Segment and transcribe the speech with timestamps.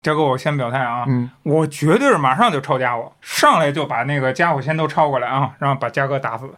[0.00, 6.48] 嘉哥，我先表态啊，嗯，我绝对是马上就抄家伙，上来就把那个家伙先都抄过来啊，然后把嘉哥打死。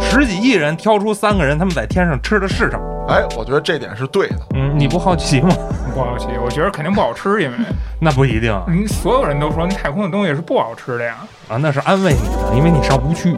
[0.00, 3.06] 十几亿人挑出三个人，他们在天上吃的是什么？
[3.06, 4.36] 哎，我觉得这点是对的。
[4.54, 5.50] 嗯，你不好奇吗？
[5.94, 7.56] 不好奇，我觉得肯定不好吃，因为
[8.00, 11.18] 那不一定你，所有人都说那太空的东西是不好吃的呀，
[11.48, 12.18] 啊，那是安慰你
[12.50, 13.36] 的，因为你上不去。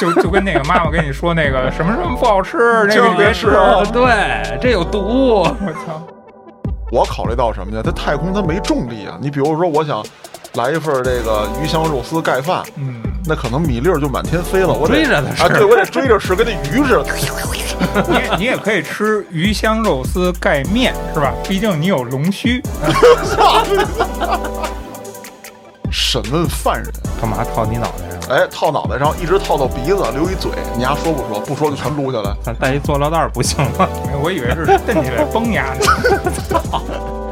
[0.00, 2.56] 就就跟那个妈妈跟你说那个什么什么不好吃，
[2.88, 3.50] 那就个别吃。
[3.92, 5.40] 对，这有毒。
[5.42, 6.02] 我操！
[6.90, 7.82] 我考虑到什么呢？
[7.84, 9.18] 它太空它没重力啊。
[9.20, 10.02] 你比如说，我想
[10.58, 14.68] 来一份这个鱼香肉丝盖饭，嗯，那可能米粒儿就满天飞了。
[14.74, 17.06] 我得追着它吃啊，对，我得追着吃，跟那鱼似的。
[18.08, 21.32] 你也你也可以吃鱼香肉丝盖面是吧？
[21.48, 22.60] 毕竟你有龙须。
[25.92, 28.36] 审问犯人，干嘛套你脑袋上？
[28.36, 30.50] 哎，套脑袋上，一直套到鼻子，留一嘴。
[30.76, 31.40] 你丫说不说？
[31.40, 32.34] 不说就全撸下来。
[32.42, 33.88] 咱带一塑料袋儿不行吗？
[34.08, 35.86] 哎我以为是蹬起来崩牙呢。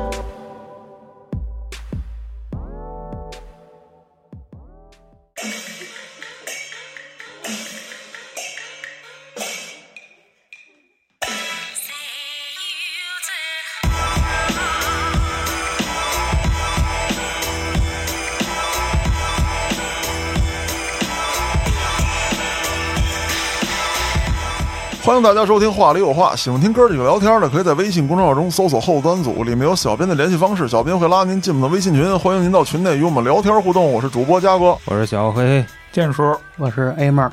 [25.06, 33.92] 欢迎大家收听《话里有话》，喜欢听哥几个聊天的，可以在微信公众号中搜索“后端组”，里面有小编的联系方式，小编会拉您进我们的微信群，欢迎您到群内与我们聊天互动。
[33.92, 37.30] 我是主播嘉哥我是小黑，建叔，我是 A 妹儿，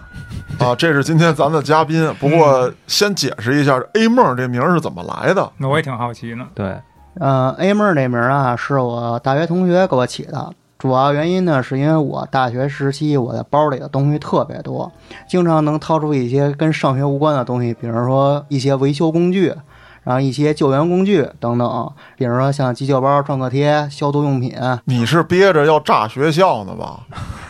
[0.60, 2.14] 啊，这是今天咱的嘉宾。
[2.20, 5.52] 不过先解释一下 “A 梦”这名儿是怎么来的。
[5.58, 6.46] 那我也挺好奇呢。
[6.54, 6.80] 对，
[7.20, 10.54] 呃，A 妹儿这名儿啊，是我大学同学给我起的。
[10.84, 14.92] 主要原因呢，是因为我大学时期我的包里的东西特别多，
[15.30, 19.56] 经常能掏出一些跟上学无关的东西，比如说一些维修工具，
[20.04, 24.54] 然后一些救援工具等等，比如说像急救包、创可贴、消毒用品。
[24.84, 27.00] 你是憋着要炸学校呢吧？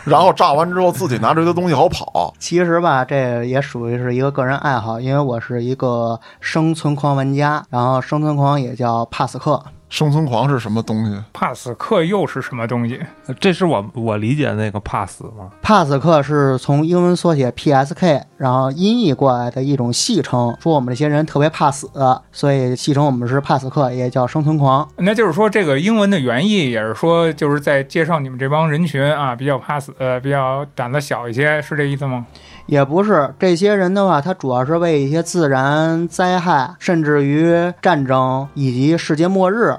[0.04, 2.32] 然后炸完之后自己拿这些东西好跑。
[2.38, 9.60] 其实吧，这也属于是一个个人爱好，因为我是一个生存狂玩家，然后生存狂也叫帕斯克。
[9.94, 11.16] 生存狂是什么东西？
[11.32, 12.98] 帕斯克又是什么东西？
[13.38, 15.48] 这是我我理解的那个怕死吗？
[15.62, 21.88] 帕斯克是从英文缩写 PSK，然后音译过来的一种戏称，说我们这些人特别怕死，
[22.32, 24.88] 所以戏称我们是帕斯克，也叫生存狂。
[24.96, 32.26] 那就是说，这个英文的原意也是说，就是在介绍你们这帮人群啊，比较怕死，呃，比较胆子小一些，是这意思吗？
[32.66, 39.76] 也不是这些人的话，他主要是为一些自然灾害，甚至于战争以及世界末日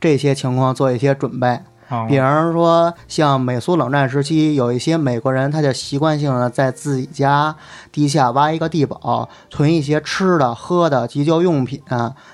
[0.00, 1.60] 这些情况做一些准备。
[1.88, 7.54] 啊，比方说，像美苏冷战时期，有一些美国人，他就习惯性的在自己家
[7.92, 11.82] 地下挖一个地堡，存一些吃的、喝的、急救用品，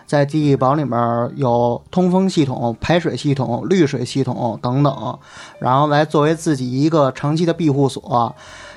[0.07, 5.19] 在地堡里面有通风系统、排水系统、滤水系统等等，
[5.59, 8.33] 然后来作为自己一个长期的庇护所，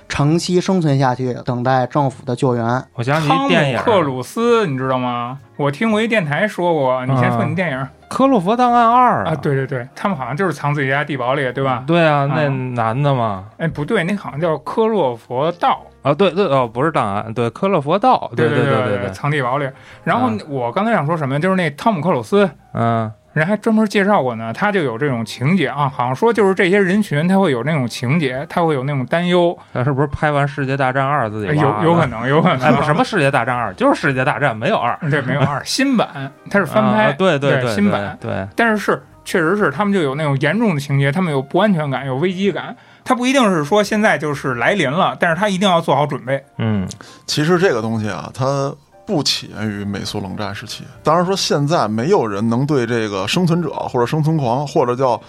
[0.07, 2.83] 长期生存下去，等待政府的救援。
[2.93, 5.39] 我想起一电影克鲁斯，你知道吗？
[5.57, 7.77] 我听过一电台说过，你先说你电影
[8.07, 9.35] 《科洛弗档案二》啊？
[9.35, 11.83] 对对对，他们好像就是藏自己家地堡里，对吧？
[11.87, 13.45] 对啊，啊那男的嘛。
[13.57, 15.81] 哎，不对，那好像叫科洛佛道。
[16.01, 19.69] 啊，对对哦，不是档案，对科洛佛道，对对对对对，藏地堡里。
[20.03, 32.61] 然后嗯我刚才想说什么，就是那汤姆克鲁斯，嗯，人还专门介绍过呢，他就有这种情节啊，好像说就是这些人群他会有那种情节，他会有那种担忧，他是不是拍完《世界大战二》自己哎有有可能，有可能。
[32.61, 42.75] 哎，什么《世界大战二》，就是《世界大战》，没有二，对，没有二新版，它是翻拍，啊对对对，新版，对，但是是确实是他们就有那种严重的情节，他们有不安全感，有危机感。
[43.05, 46.41] 他不一定是说现在就是来临了，但是他一定要做好准备。
[46.57, 46.87] 嗯，
[47.25, 48.73] 其实这个东西啊，它
[49.05, 50.83] 不起源于美苏冷战时期。
[51.03, 55.19] 当然说现在没有人能对这个生存者或者生存狂或者叫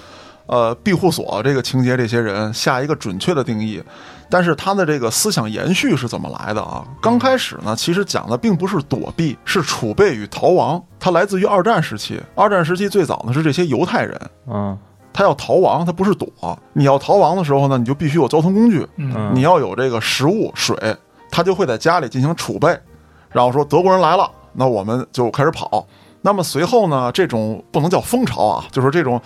[0.46, 3.82] 呃庇护所这个情节这些人下一个准确的定义。
[4.30, 6.84] 但是他的这个思想延续是怎么来的啊？
[7.00, 10.82] 刚开始呢，其实讲的并不是躲避，是储备与逃亡。
[10.98, 12.20] 它来自于二战时期。
[12.34, 14.76] 二战时期最早呢是这些犹太人，嗯
[15.12, 16.28] 他要逃亡，他不是躲。
[16.72, 20.76] 你要逃亡的时候呢，你就必须有交通工具，嗯嗯，你要有这个食物、水，
[21.30, 22.76] 他就会在家里进行储备，
[23.34, 25.84] 然后说德国人来了，那我们就开始跑。
[26.22, 29.20] 那么随后呢，这种不能叫风潮啊，就是这种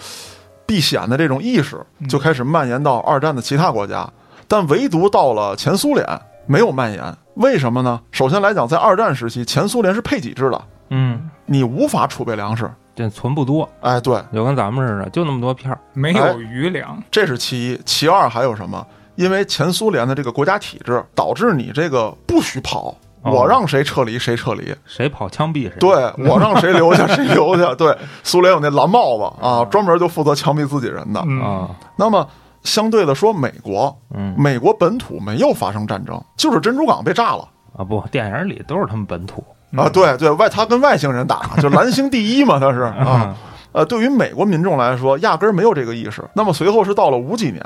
[0.67, 1.79] 避险的这种意识
[2.09, 4.11] 就开始蔓延到二战的其他国家，
[4.49, 6.05] 但唯独到了前苏联
[6.47, 7.15] 没有蔓延。
[7.35, 8.01] 为什么呢？
[8.11, 12.69] 首先来讲，在二战时期，前苏联是配给制的，嗯，你无法储备粮食。
[12.97, 18.85] 这存不多，哎，对，就跟咱们似的，就那么多片儿，没有余粮，这是其一，其二还有什么？
[19.15, 22.95] 因为前苏联的这个国家体制导致你这个不许跑，哦
[23.31, 25.73] 我让谁撤离谁撤离，谁跑枪毙谁。
[25.79, 25.91] 对
[26.29, 27.75] 我让谁留下 谁留下。
[27.75, 31.23] 对，苏联有那蓝帽子啊，专门就负责枪毙自己人的。
[31.27, 32.27] 嗯啊，那么
[32.63, 37.49] 相对的说，美国，嗯美国本土没有发生战争，就是珍珠港被炸了。
[37.77, 39.45] 啊不，电影里都是他们本土
[39.77, 43.37] 啊，对对，外他跟外星人打，就蓝星第一嘛， 他是啊。
[43.73, 46.25] 呃，对于美国民众来说，压根儿没有这个意识。
[46.33, 47.63] 那么随后是到了五几年，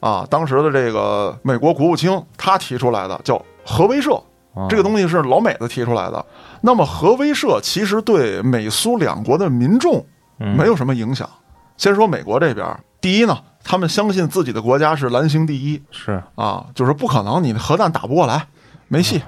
[0.00, 4.22] 啊，当时的这个美国国务卿他提出来的叫核威慑，啊
[4.68, 6.24] 这个东西是老美子提出来的。
[6.60, 10.04] 那么核威慑其实对美苏两国的民众
[10.38, 10.56] 嗯。
[10.56, 11.28] 没有什么影响。
[11.76, 12.66] 先说美国这边，
[13.00, 15.82] 第一呢，他们相信自己的国家是蓝星第一。
[15.90, 16.22] 是。
[16.36, 18.46] 啊，就是不可能你的核弹打不过来，
[18.94, 19.22] 没戏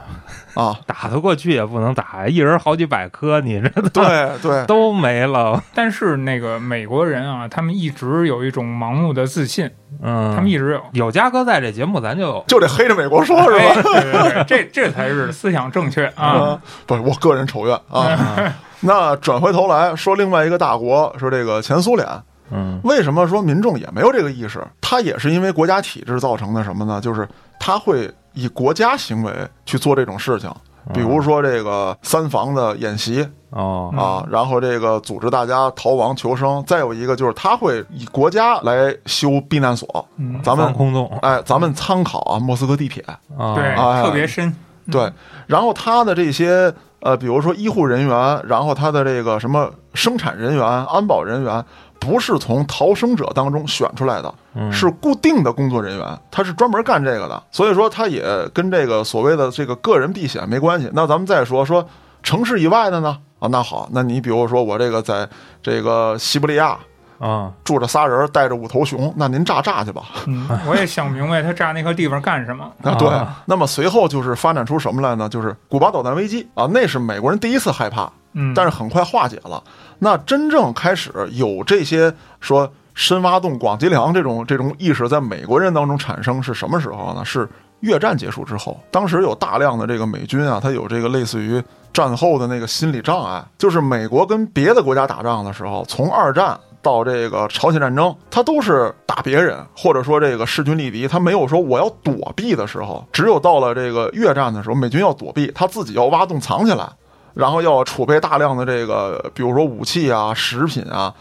[0.54, 0.74] 啊。
[0.86, 5.62] 打得过去也不能打，一人好几百颗，你这对对， 都没了。
[5.74, 9.70] 但是那个美国人啊，他们一直有一种盲目的自信，
[10.02, 11.06] 嗯，他们一直有。
[11.06, 13.82] 有嘉哥在这节目，咱就就得黑着美国说是哎吧？
[13.82, 16.24] 对对对，这这才是思想正确 啊！
[16.26, 18.54] 啊，不是我个人仇怨啊。
[18.80, 22.06] 那转回头来说，另外一个大国说这个前苏联，
[22.50, 24.62] 嗯为什么说民众也没有这个意识？
[24.80, 27.00] 它也是因为国家体制造成的什么呢？
[27.00, 27.26] 就是
[27.58, 29.32] 它会以国家行为
[29.64, 30.50] 去做这种事情，
[30.92, 40.06] 比如说这个三防的演习哦啊，然后这个组织大家逃亡求生，再有一个就是他会以国家来修避难所。
[40.16, 43.02] 嗯，咱们防空洞哎，咱们参考啊，莫斯科地铁，
[43.36, 44.54] 啊，对，哎特别深。
[44.88, 45.10] 对，
[45.48, 51.64] 然后他的这些呃，比如说医护人员，然后他的这个什么生产人员、安保人员，
[51.98, 57.42] 不是从逃生者当中选出来的，嗯是固定的工作人员，他是专门干这个的。
[57.50, 58.22] 所以说，他也
[58.54, 60.90] 跟这个所谓的这个个人避险没关系。
[60.92, 61.86] 那咱们再说说
[62.22, 63.18] 城市以外的呢？
[63.38, 65.28] 啊，那好，那你比如说我这个在
[65.62, 66.78] 这个西伯利亚
[67.18, 70.04] 啊住着仨人，带着五头熊，那您炸炸去吧。
[70.26, 72.64] 嗯，我也想明白他炸那个地方干什么。
[72.82, 73.42] 啊，对啊。
[73.44, 75.28] 那么随后就是发展出什么来呢？
[75.28, 79.62] 就是古巴导弹危机啊，那是美国人第一次害怕，嗯，但是很快化解了。
[79.98, 87.24] 那真正开始有这些说深挖洞、广积粮这种这种意识在美国人当中产生是什么时候呢？
[87.24, 87.48] 是
[87.80, 91.62] 越战结束之后，当时有大量的这个美军啊，他有这个类似于
[91.92, 96.58] 战后的那个心理障碍，就是美国跟别的国家打仗的时候，从二战。
[96.82, 103.04] 到这个朝鲜战争，他都是打别人，或者说这个势均力敌，他没有说我要躲避的时候。
[103.12, 106.88] 只有到了这个越战的时候，美军要躲避，他自己要挖洞藏起来，
[107.36, 111.12] 然后要储备大量的这个，比如说武器啊、食品啊，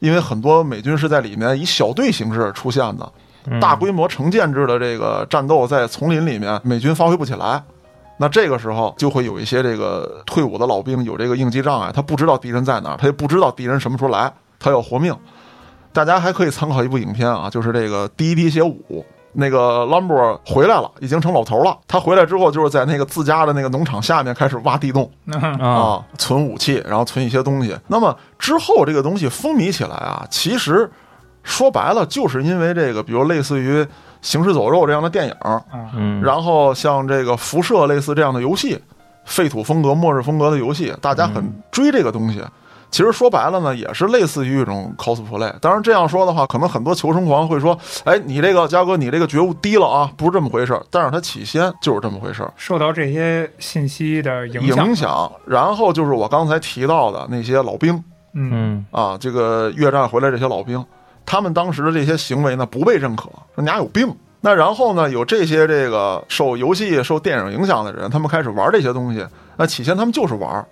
[0.00, 3.12] 因为很多美军是在里面以小队形式出现的，
[3.46, 7.62] 嗯大规模成建制的这个战斗在丛林里面，美军发挥不起来。
[8.16, 15.16] 那这个时候就会有一些这个退伍的老兵有这个应激障碍，他不知道敌人在哪儿，他也不知道敌人什么时候来，他要活命。
[15.92, 18.82] 大家还可以参考一部影片啊，就是这个《第一滴血五》。
[19.34, 21.76] 那个兰博回来了，已经成老头了。
[21.88, 27.76] 他回来之后，就是在那个自家的那个农场下面开始挖地洞啊啊，存武器，然后存一些东西。
[27.88, 30.90] 那么之后这个东西风靡起来啊，其实
[31.42, 33.82] 说白了就是因为这个，比如类似于
[34.20, 35.34] 《行尸走肉》这样的电影，
[35.94, 38.78] 嗯，然后像这个辐射类似这样的游戏，
[39.24, 42.42] 废土风格、末日风格的游戏，大家很追这个东西。
[42.92, 45.50] 其实说白了呢，也是类似于一种 cosplay。
[45.60, 54.86] 当然这样说的话，可能很多求生狂会说：“哎，你这个嘉哥，你这个觉悟低了啊，不是这么回事儿。”但是它起先就是这么回事儿，受到这些信息的影响。
[54.86, 55.32] 影响。
[55.46, 57.94] 然后就是我刚才提到的那些老兵
[58.34, 60.84] 嗯嗯啊，这个越战回来这些老兵，
[61.24, 64.14] 他们当时的这些行为呢不被认可，说你俩有病。
[64.44, 69.24] 那然后呢，有这些这个受游戏、受电影影响的人，他们开始玩这些东西。
[69.56, 70.66] 那起先他们就是玩儿，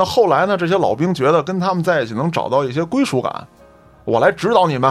[0.00, 3.46] 那后来呢，这些老兵觉得跟他们在一起能找到一些归属感，
[4.06, 4.90] 我来指导你们，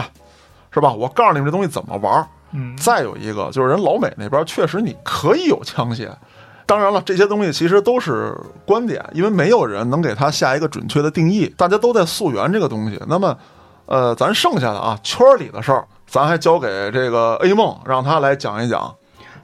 [0.70, 0.92] 是吧？
[0.92, 2.24] 我告诉你们这东西怎么玩儿。
[2.52, 6.08] 嗯，再有一个就是人老美那边确实你可以有枪械，
[6.64, 8.32] 当然了，这些东西其实都是
[8.64, 12.96] 观点，因为没有人能给他下一个准确的定义，大家都在溯源这个东西。
[13.08, 13.36] 那么，
[13.86, 18.94] 呃，咱剩下的啊圈儿里的事儿，咱还交给这个 A 梦，让他来讲一讲。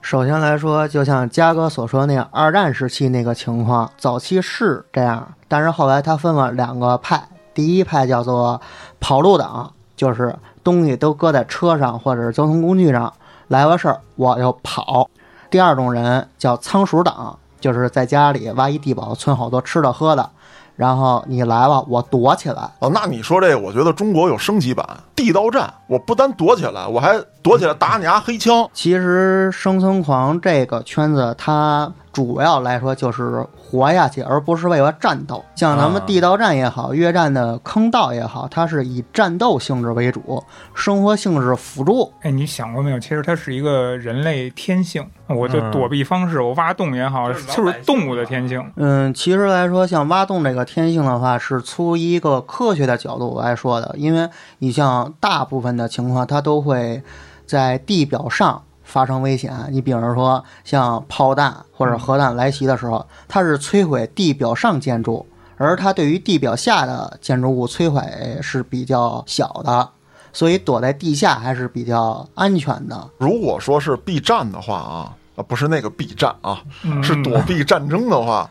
[0.01, 7.21] 首先来说，就像嘉哥所说那样，二战时期那个情况，早期是这样，但是后来它分了两个派，
[7.53, 8.61] 第一派叫做
[8.99, 13.11] 跑路党，就是东西都搁在车上或者是交通工具上，
[13.49, 15.09] 来了事儿我就跑；
[15.49, 20.29] 第二种人叫仓鼠党，就是在家里挖一地堡，存好多吃的喝的，
[20.77, 22.69] 然后你来吧，我躲起来。
[22.79, 28.69] 哦，那你说这个，我觉得中国有升级版地道战，我不单躲起来，我还躲起来打你丫黑枪。
[28.73, 35.43] 其实生存狂这个圈子，它主要来说就是活下去，而不是为了战斗。
[35.55, 40.41] 像咱们啊地道战也好，越战的坑道也好，它是以战斗性质为主，
[40.73, 42.13] 生活性质辅助。
[42.21, 42.99] 哎，你想过没有？
[42.99, 48.63] 其实它是一个人类天性，我的嗯躲避方式，我挖洞也好，就是动物的天性。
[48.77, 57.03] 嗯，其实来说，像挖洞这个天性的话，是出于一个科学的角度来说的，因为你像大部分的情况，它都会
[57.45, 59.53] 在地表上发生危险。
[59.69, 65.25] 你比如说，像炮弹或者核弹来袭的时候，它是摧毁地表上建筑，
[65.57, 68.01] 而它对于地表下的建筑物摧毁
[68.41, 69.89] 是比较小的，
[70.31, 73.09] 所以躲在地下还是比较安全的。
[73.17, 78.49] 如果说是避战的话啊，啊不是那个避战啊，嗯是躲避战争的话，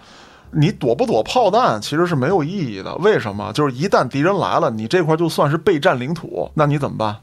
[0.50, 2.94] 你躲不躲炮弹其实是没有意义的。
[2.96, 3.52] 为什么？
[3.52, 7.16] 就是一旦敌人来了，你这块就算是备战领土，那你怎么办？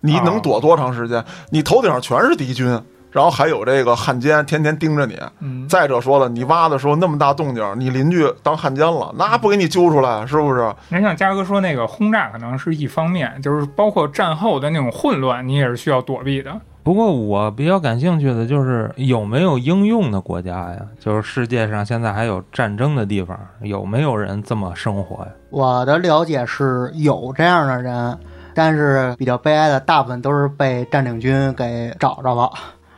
[0.00, 1.24] 你能躲多长时间？
[1.50, 2.66] 你头顶上全是敌军，
[3.10, 5.18] 然后还有这个汉奸天天盯着你。
[5.40, 10.72] 嗯，再者说了，你挖的时候那么大动静，你邻居当汉奸了，那不给你揪出来，是不是？
[10.90, 16.52] 您像嘉哥说那个轰炸可能是一方面，就是包括战后的那种混乱，你也是需要躲避的。
[16.84, 20.78] 不过我比较感兴趣的就是有没有应用的国家呀？
[20.98, 25.30] 就是世界上现在还有战争的地方，有没有人这么生活呀？
[25.50, 28.18] 我的了解是有这样的人，
[28.58, 32.50] 但是比较悲哀的，大部分都是被占领军给找着了。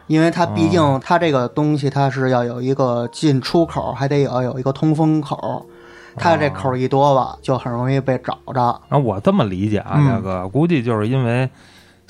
[0.07, 5.67] 因为它毕竟它这个东西它是要有一个进出口，还得要有一个通风口，
[6.17, 8.63] 它这口一多吧，就很容易被找着。
[8.89, 11.51] 啊，我这么理解啊，嗯大哥，估计就是因为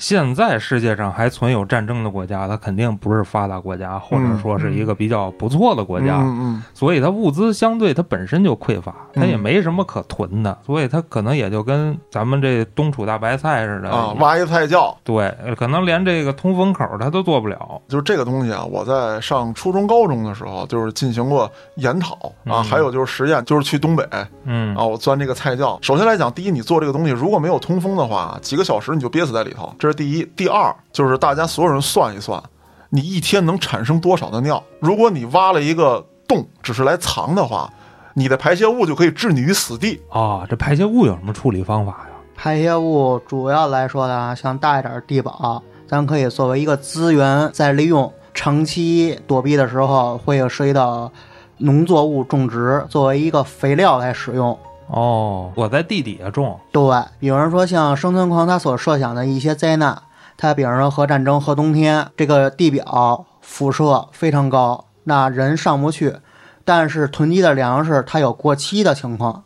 [0.01, 17.79] 现在世界上还存有战争的国家，它肯定不是发达国家，或者说是一个比较不错的国家，嗯嗯，所以它物资相对它本身就匮乏，它也嗯没什么可囤的，所以它可能也就跟咱们这东楚大白菜似的啊，挖一菜窖，对，呃可能连这个通风口它都做不了。
[17.87, 22.15] 就是这个东西啊，我在上初中、高中的时候，就是进行过研讨
[22.45, 22.63] 啊，嗯。
[22.63, 24.03] 还有就是实验，就是去东北
[24.45, 24.75] 嗯。
[24.75, 25.77] 啊，我钻这个菜窖。
[25.83, 30.25] 首先来讲，第一，你做这个东西如果没有通风的话，几个小时你就憋死在里头，这是第一。
[30.35, 32.41] 第二，就是大家所有人算一算，
[32.89, 34.63] 你一天能产生多少的尿？
[34.79, 37.71] 如果你挖了一个洞，只是来藏的话，
[38.13, 40.01] 你的排泄物就可以置你于死地。
[40.09, 42.07] 啊，这排泄物有什么处理方法呀？
[42.35, 48.11] 排泄物主要来说呢，像大一点的地堡，咱可以作为一个资源再利用。
[48.33, 51.11] 长期躲避的时候，会有涉及到
[51.57, 54.57] 农作物种植，作为一个肥料来使用。
[54.93, 56.81] 哦，我在地底下种，对，
[57.17, 60.01] 比方说像生存狂他所设想的一些灾难，
[60.35, 66.17] 他比如说核战争、核冬天，这个地表辐射非常高，那人上不去，
[66.65, 69.45] 但是囤积的粮食它有过期的情况，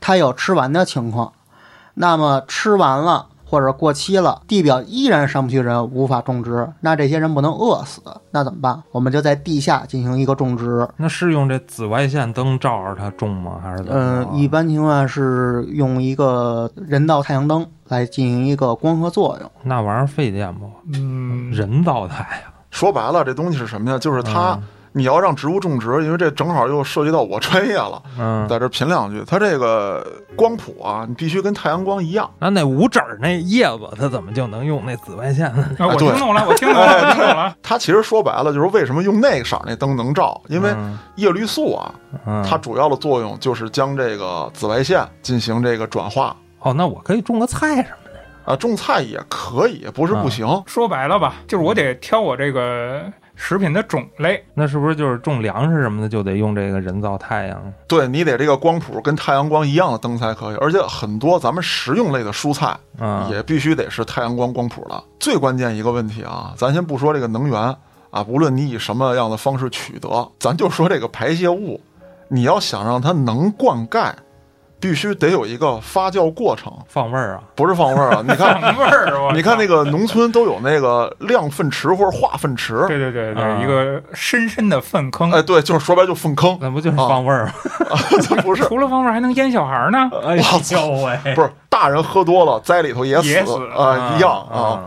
[0.00, 1.34] 它有吃完的情况，
[1.92, 8.82] 那么吃完了或者过期了，地表依然上不去人，无法种植，那这些人不能饿死，那怎么办？
[8.90, 10.86] 我们就在地下进行一个种植。
[10.96, 13.60] 那是用这紫外线灯照着它种吗？
[13.62, 13.92] 还是怎么？
[13.94, 19.50] 嗯，一般情况是用一个人造太阳灯来进行一个光合作用。
[19.62, 20.68] 那玩意儿费电不？
[20.94, 23.98] 嗯，人造太阳，说白了，这东西是什么呀？
[23.98, 24.62] 就是它，嗯
[24.96, 29.22] 你要让植物种植，因为这正好又涉及到我专业了，嗯，在这品两句。
[29.26, 30.02] 它这个
[30.34, 32.30] 光谱啊，你必须跟太阳光一样。
[32.38, 35.68] 那那五指儿那叶子，它怎么就能用那紫外线呢？
[35.78, 37.54] 啊，我听懂了，我听懂了， 我听懂了。
[37.62, 41.94] 它其实说白了就是为什么用那个色儿那灯能照，因为嗯叶绿素啊，
[42.26, 48.52] 嗯它主要的作用就是将这个紫外线进行这个转化哦，那我可以种个菜什么的。
[48.52, 48.56] 啊。
[48.56, 50.46] 种菜也可以，不是不行。
[50.66, 53.02] 说白了吧，就是我得挑我这个
[53.36, 54.42] 食品的种类。
[54.54, 57.72] 那是不是就是种粮食什么的就得用这个人造太阳？
[57.86, 65.04] 对你得这个光谱跟太阳光一样的灯才可以，而且很多咱们食用类的蔬菜嗯，也必须得是太阳光光谱的。
[65.20, 67.76] 最关键一个问题啊，咱先不说这个能源
[68.10, 71.80] 啊，无论你以什么样的方式取得，咱就说这个排泄物，
[72.28, 74.12] 你要想让它能灌溉，
[74.78, 77.40] 必须得有一个发酵过程，放味儿啊。
[77.54, 78.22] 不是放味儿啊。
[78.26, 85.30] 你看，味儿，我你看那个农村都有那个晾粪池或者化粪池，对对对对，啊一个深深的粪坑。
[85.32, 87.52] 哎，对，就是说白就粪坑，那不就是放味儿吗？
[88.22, 88.62] 这不是。
[88.64, 90.10] 除了放味儿还能淹小孩呢。
[90.24, 93.30] 哎我操喂，不是大人喝多了栽里头也死
[93.76, 94.58] 啊、一样啊。
[94.60, 94.80] 啊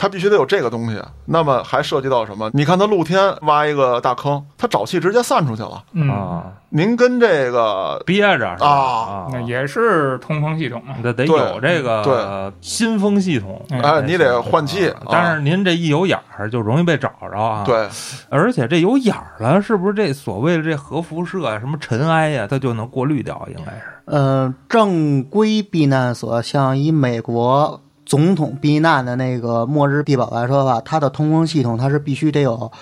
[0.00, 0.98] 它必须得有这个东西。
[1.26, 2.50] 那么还涉及到什么？
[2.54, 5.84] 你看它露天挖一个大坑，它沼气直接散出去了。
[5.92, 10.94] 嗯，啊，您跟这个憋着是吧啊那也是通风系统嘛。
[11.02, 13.62] 得得有这个新风系统。
[13.68, 17.86] 哎，你得换气啊，但是您这一有眼儿就容易被找着啊。，对，
[18.30, 23.46] 而且这有眼儿了，是不是这所谓的这核辐射啊、什么尘埃呀、它就能过滤掉？
[23.48, 23.82] 应该是。
[24.06, 27.80] 呃，正规避难所，像以美国
[28.10, 32.72] 总统避难的那个末日地堡来说的话，它的通风系统它是必须得有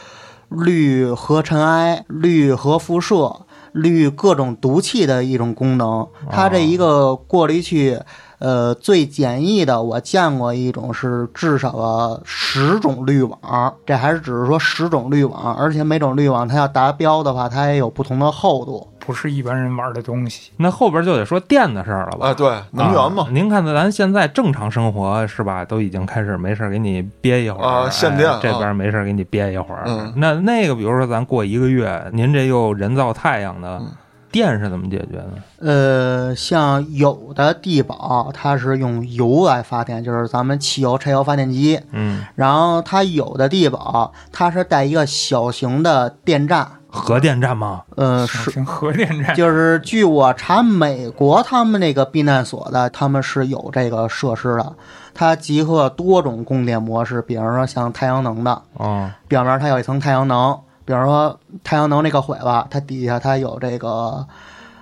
[0.48, 3.42] 滤核尘埃、滤核辐射、
[3.72, 6.08] 滤各种毒气的一种功能。
[6.30, 8.00] 它这一个过滤器，
[8.38, 18.86] 呃，最简易的我见过一种是至少啊十种滤网，这还是只是说十种滤网，而且每种滤网它要达标的话，它也有不同的厚度。
[18.98, 20.50] 不是一般人玩的东西。
[20.58, 22.28] 那后边就得说电的事儿了吧？
[22.28, 29.84] 啊，对，能源嘛啊，您看，咱现在正常生活是吧，都已经开始没事儿给你憋一会儿啊限电哎这啊边没事儿给你憋一会儿。
[29.86, 33.86] 嗯那那个，比如说咱过一个月，您这又人造太阳的嗯
[34.30, 35.32] 电是怎么解决的？
[35.60, 41.80] 呃，像有的地堡它是用油来发电，就是咱们汽油、柴油发电机。
[41.92, 47.82] 嗯，然后它有的地堡它是带一个小型的电站，核电站吗？
[47.96, 48.62] 呃，是。
[48.62, 54.74] 核电站，就是据我查，美国他们那个避难所的，他们是有这个设施的，
[55.14, 60.58] 它集合多种供电模式，比方说像太阳能的，哦，表面它有一层太阳能，
[60.88, 64.26] 比方说太阳能那个毁了，它底下它有这个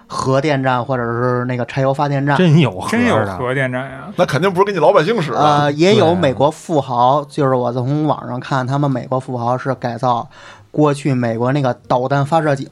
[0.07, 2.37] 核电站或者是那个柴油发电站。
[2.37, 3.37] 真有核真有的。
[3.37, 4.07] 核电站呀！
[4.15, 5.39] 那肯定不是给你老百姓使的。
[5.41, 10.29] 呃，也有美国富豪，就是我从网上看，他们美国富豪是改造
[10.71, 12.69] 过去美国那个导弹发射井，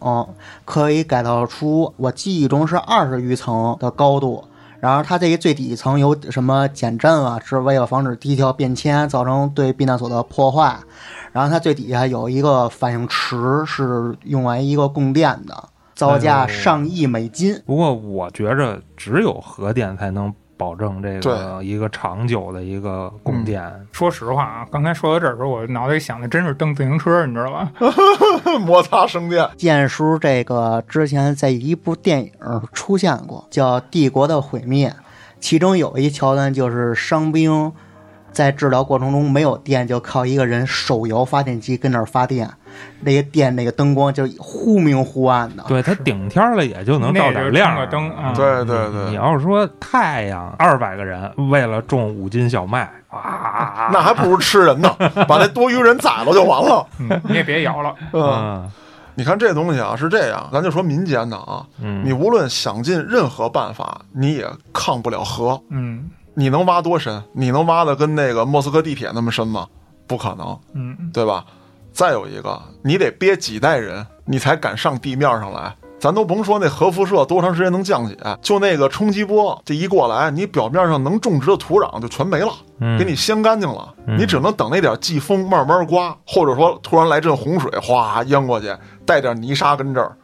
[0.65, 4.45] 可以改造出我记忆中是二十余层的高度。
[4.85, 10.77] 然后它这个最底层有什么减震啊，是为了防止地壳变迁造成对避难所的破坏。
[11.33, 17.59] 然后它最底下有一个反应池，是用来一个供电的，造价上亿美金。
[17.65, 20.31] 不过我觉着只有核电才能
[20.65, 23.63] 保证这个一个长久的一个供电。
[23.93, 27.71] 说实话啊，刚才说到这儿的时候，我脑袋里想的真是蹬自行车，你知道吧？
[28.65, 32.33] 摩擦生电，剑叔这个之前在一部电影
[32.73, 34.89] 出现过，叫《帝国的毁灭》，
[35.39, 37.71] 其中有一桥段就是伤兵
[38.33, 42.51] 在治疗过程中没有电，就靠一个人手摇发电机跟那儿发电，
[43.01, 45.65] 那个店那个灯光就忽明忽暗的。
[45.69, 54.95] 对，它顶天儿了也就能照点亮灯啊对对对你要是说太阳二百个人为了种五斤小麦，哇， 那还不如吃人呢，
[55.29, 56.87] 把那多余人宰了就完了。
[56.99, 57.95] 嗯，你也别摇了。
[58.13, 58.73] 嗯，嗯
[59.17, 65.61] 你看这东西啊是这样，咱就说民间的啊，嗯，你无论想尽任何办法，你也抗不了核。
[65.71, 67.23] 嗯你能挖多深？
[67.33, 69.69] 你能挖的跟那个莫斯科地铁那么深吗？
[70.09, 71.45] 不可能，嗯，对吧？
[71.95, 75.73] 再有一个，你得憋几代人，你才敢上地面上来。
[76.01, 83.95] 咱都甭说那核辐射多长时间能降解，就那个冲击波，这一过来，你表面上能种植的土壤就全没了，嗯给你掀干净了。
[84.09, 88.75] 嗯你只能等那点季风慢慢刮，或者说突然来阵洪水，哗淹过去，
[89.07, 90.15] 带点泥沙跟这儿。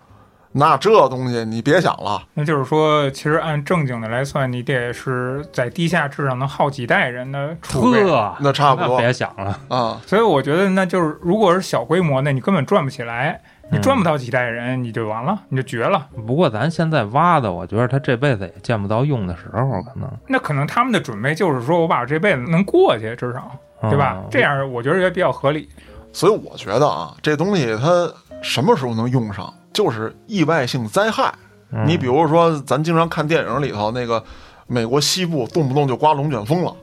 [0.53, 8.03] 那这东西你别想了，那就是说，其实按正经的来算，你得是在地下至少能耗几代人的储备。
[8.41, 10.01] 那差不多别想了，啊。
[10.07, 16.09] 所以我觉得，那就是如果是小规模那，你根本转不起来，你嗯转不到几代人，你就完了，你就绝了。
[16.27, 24.17] 不过咱现在挖的，我觉得他这辈子也见不到用的时候，可能那可能他们的准备就是说我把这辈子能过去，至少对吧？
[24.19, 25.69] 嗯这样我觉得也比较合理。
[26.13, 31.33] 所以我觉得啊，这东西它什么时候能用上，就是意外性灾害。
[31.73, 34.23] 嗯你比如说，咱经常看电影里头那个
[34.67, 36.75] 美国西部动不动就刮龙卷风了，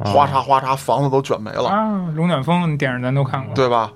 [0.00, 3.54] 嗯哗嚓哗嚓，房子都卷没了，啊，龙卷风电影咱都看过。
[3.54, 3.90] 对吧？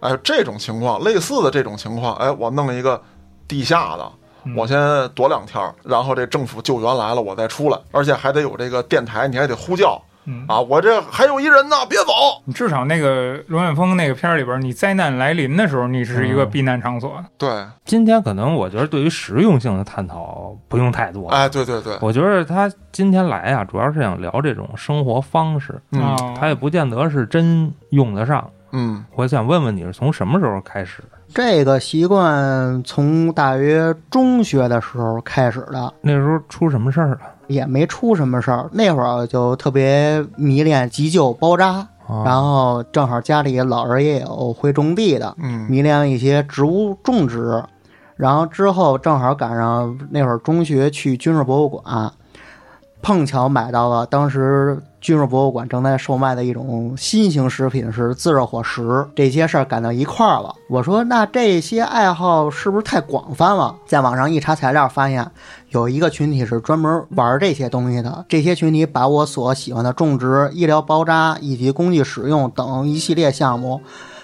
[0.00, 3.02] 哎，这种情况，类似的这种情况，哎，我弄一个
[3.46, 4.04] 地下的。
[4.44, 4.78] 嗯我先
[5.10, 10.00] 躲两天儿，然后这政府救援来了，我再出来，而且还得有这个电台，你还得呼叫
[10.30, 10.60] 嗯啊！
[10.60, 12.12] 我这还有一人呢，别走。
[12.44, 17.22] 你至少那个龙卷风那个片儿里边，你灾难来临的时候，你是一个嗯避难场所。
[17.36, 21.28] 对，今天可能我觉得对于实用性的探讨不用太多。
[21.30, 28.48] 哎，对对对，我觉得他今天来啊，主要是想聊这种生活方式，嗯啊，他也不见得是真用得上。
[28.72, 31.02] 嗯，我想问问你是从什么时候开始？
[31.32, 37.18] 这个习惯从大约中学的时候开始的，那时候出什么事儿了？
[37.50, 38.70] 也没出什么事儿。
[38.72, 47.62] 那会儿就特别迷恋急救包扎，啊然后正好家里老人也有会种地的，嗯迷恋一些植物种植。
[48.16, 52.12] 然后之后正好赶上那会儿中学去军事博物馆，
[53.00, 59.06] 碰巧买到了当时军事博物馆正在售卖的一种新型食品是自热火食。
[59.16, 63.74] 这些事儿赶到一块儿了，我说那这些爱好是不是太广泛了？
[63.86, 65.28] 在网上一查材料，发现
[65.70, 68.24] 有一个群体是专门玩这些东西的。
[68.28, 73.80] 这些群体把我所喜欢的种植、医疗包扎以及工具使用等一系列项目。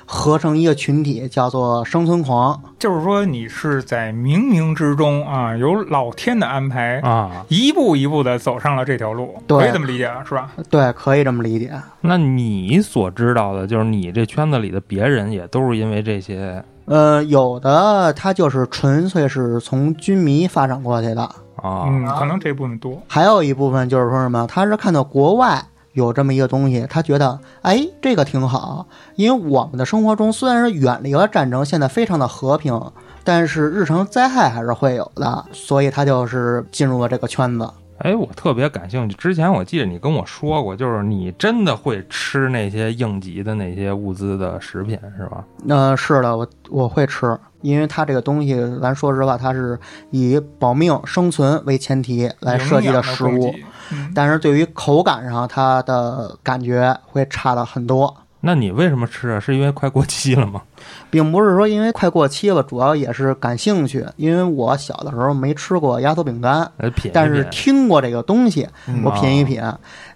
[0.07, 2.59] 合成一个群体，叫做生存狂。
[2.79, 10.51] 就是说，你是在冥冥之中啊，有老天的安排啊，一步一步的走上了这条路，可以这么理解是吧？
[10.71, 11.73] 对，可以这么理解。
[12.01, 21.23] 那你所知道的，就是你这圈子里的别人也都是因为这些呃，有的他就是纯粹是从军迷发展过去的，
[21.57, 21.83] 啊？
[21.88, 23.03] 嗯，可能这部分多。
[23.09, 25.61] 还有一部分就是说什么，他是看到国外
[25.96, 32.92] 有这么一个东西，他觉得哎这个挺好，因为我们的生活中虽然是远离了战争，现在非常的和平，
[33.24, 37.66] 但是日常灾害还是会有的，所以他就是进入了这个圈子。
[37.98, 39.16] 哎，我特别感兴趣。
[39.16, 45.44] 之前我记得你跟我说过，就是你真的会吃那些应急的那些物资的食品，是吧？
[45.68, 49.78] 呃，是的，我我会吃，因为它这个东西，咱说实话，它是
[50.11, 53.54] 以保命生存为前提来设计的食物，
[53.92, 58.14] 嗯，但是对于口感上，它的感觉会差的很多。
[58.46, 59.40] 那你为什么吃啊？
[59.40, 60.62] 是因为快过期了吗？
[61.11, 64.06] 并不是说因为快过期了，主要也是感兴趣。
[64.16, 66.70] 因为我小的时候没吃过压缩饼干，
[67.12, 69.61] 但是听过这个东西，嗯我品一品。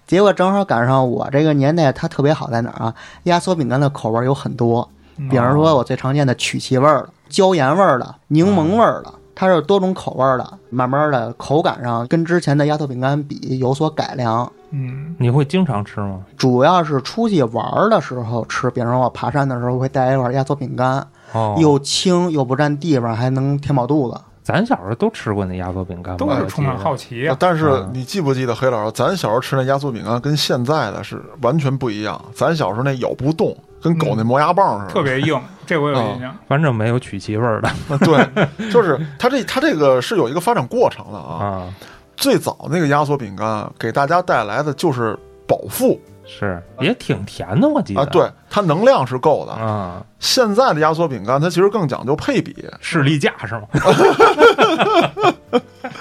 [0.06, 2.94] 结果正好赶上我这个年代，它特别好在哪儿啊？
[3.24, 4.88] 压缩饼干的口味有很多，
[5.18, 10.58] 嗯比方说我最常见的曲奇味儿的、椒盐味儿的、柠檬味儿的，它是多种口味儿的。
[10.70, 14.50] 慢慢的口感上跟之前的压缩饼干比有所改良。
[14.70, 16.20] 嗯，你会经常吃吗？
[16.37, 24.20] 主要是出去玩儿的时候吃，比方说我爬山的时候会带一块压缩饼干，哦，又轻又不占地方，还能填饱肚子。
[24.42, 27.37] 咱小时候都吃过那压缩饼干吧，都是充满好奇啊。
[27.38, 32.20] 但是嗯你记不记得黑老师，咱小时候吃那压缩饼干跟现在的是完全不一样。
[32.35, 36.35] 咱小时候那咬不动，跟狗那磨牙棒似的，特别硬， 这我有印象。
[36.48, 41.44] 反正没有曲奇味儿的 对，就是它这它这个是有一个发展过程的啊。
[41.44, 41.74] 啊，
[42.20, 49.52] 最早那个压缩饼干给大家带来的就是饱腹是也挺甜的，我记得啊，对，它能量是够的。
[49.52, 53.62] 啊，现在的压缩饼干它其实更讲究配比，士力架是吗？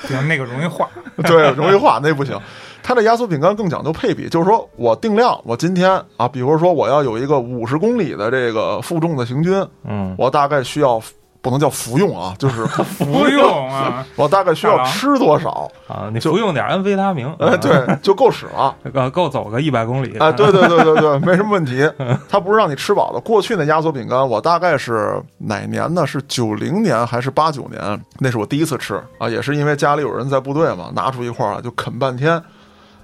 [0.08, 0.88] 行，那个容易化。
[1.24, 2.38] 对，容易化那不行。
[2.84, 11.02] 它的压缩饼干更讲究配比，就是说我定量，我今天啊，比如说我要有一个五十公里的这个负重的行军，嗯，我大概需要
[11.42, 18.76] 不能叫服用啊， 就是服用啊，我大概需要吃多少，啊，你服用点安非他明，哎，对，就够使了。
[18.94, 21.90] 呃，够走个一百公里，哎，对对对对对，没什么问题。
[22.28, 23.20] 它不是让你吃饱的。
[23.22, 26.06] 过去那压缩饼干，我大概是哪年呢？
[26.06, 28.06] 是九零年还是八九年？
[28.20, 32.42] 那是我第一次吃啊，也是因为家里有人在部队嘛，拿出一块儿就啃半天，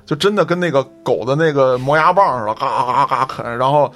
[0.05, 3.57] 就真的跟那个狗的那个磨牙棒似的，嘎嘎嘎啃。
[3.57, 3.89] 然后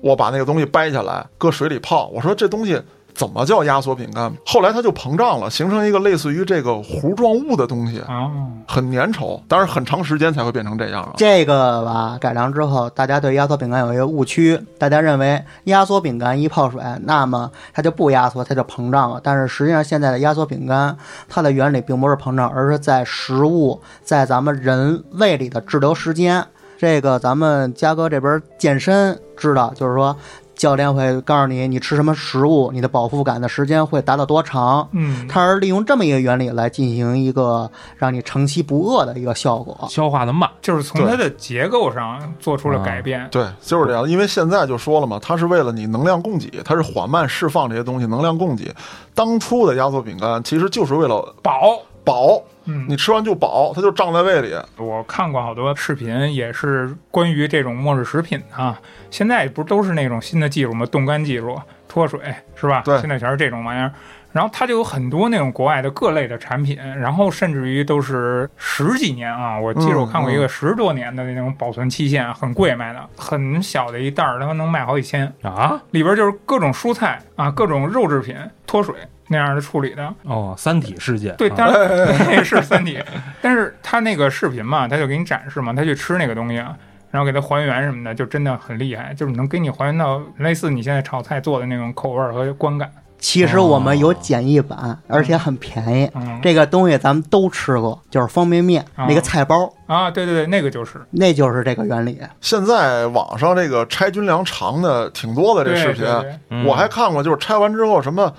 [0.00, 2.06] 我把那个东西掰下来，搁水里泡。
[2.08, 2.80] 我说这东西。
[3.14, 4.32] 怎么叫压缩饼干？
[4.44, 8.28] 后来它就膨胀了，形成一个类似于这个糊状物的东西，啊，
[8.66, 11.12] 很粘稠，但是很长时间才会变成这样啊。
[11.16, 19.20] 这个吧，改良之后，大家对压缩饼干有一个误区，大家认为压缩饼干一泡水，那么它就不压缩，它就膨胀了。
[19.22, 20.96] 但是实际上，现在的压缩饼干，
[21.28, 26.44] 它的原理并不是膨胀，而是在食物在咱们人胃里的滞留时间。
[26.76, 30.16] 这个咱们嘉哥这边健身知道，就是说。
[30.54, 34.88] 教练会告诉你，你吃什么食物，你的饱腹感的时间会达到多长。
[34.92, 39.76] 嗯，它是利用这么一个原理来进行一个让你长期不饿的一个效果。
[39.88, 43.28] 消化的慢，就是从它的结构上做出了改变。
[43.30, 44.08] 对，就是这样。
[44.08, 48.74] 因为现在就说了嘛，它是为了你能量供给，它是缓慢释放这些东西，能量供给。
[49.14, 54.54] 当初的压缩饼干其实就是为了饱，饱，嗯，你吃完就饱，它就胀在胃里。
[54.76, 58.78] 我看过好多视频，也是关于这种末日食品啊。
[59.10, 60.84] 现在不都是那种新的技术吗？
[60.86, 62.20] 冻干技术、脱水
[62.54, 62.82] 是吧？
[62.84, 63.90] 对现在全是这种玩意儿。
[64.32, 78.36] 然后它就有很多那种国外的各类的产品，然后甚至于都是十几年啊，我记得我看过一个十多年的那种保存期限，很贵卖的，很小的一袋儿，它能卖好几千，啊，里边就是各种蔬菜啊，各种肉制品
[78.66, 78.96] 脱水
[79.28, 80.12] 那样的处理的。
[80.24, 82.98] 哦，三体世界，对，啊当然是三体，
[83.40, 86.76] 但是他那个视频嘛，他就给你展示嘛，他去吃那个东西啊，
[87.10, 92.90] 然后给它还原什么的，就真的很厉害，就是能给你还原到类似你现在炒菜做的那种口味儿和观感。
[93.16, 96.10] 其实我们有简易版，而且很便宜。
[96.14, 102.20] 嗯这个东西咱们都吃过，就是方便面、啊那个菜包，啊，对对对，那个就是那就是这个原理。
[102.42, 108.30] 现在网上这个拆军粮尝的挺多的这视频，对对对嗯我还看过，就是拆完之后什么。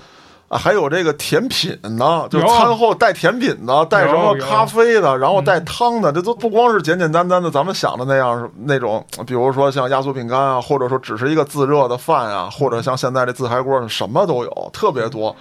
[0.48, 2.46] 啊，还有这个甜品呢，就有。
[2.46, 15.34] 餐后带甜品的，带什么咖啡的，然后带汤的，这都不光是简简单单的咱们想的那样是那种，比如说像压缩饼干啊，或者说只是一个自热的饭啊，或者像现在这自嗨锅，什么都有，特别多。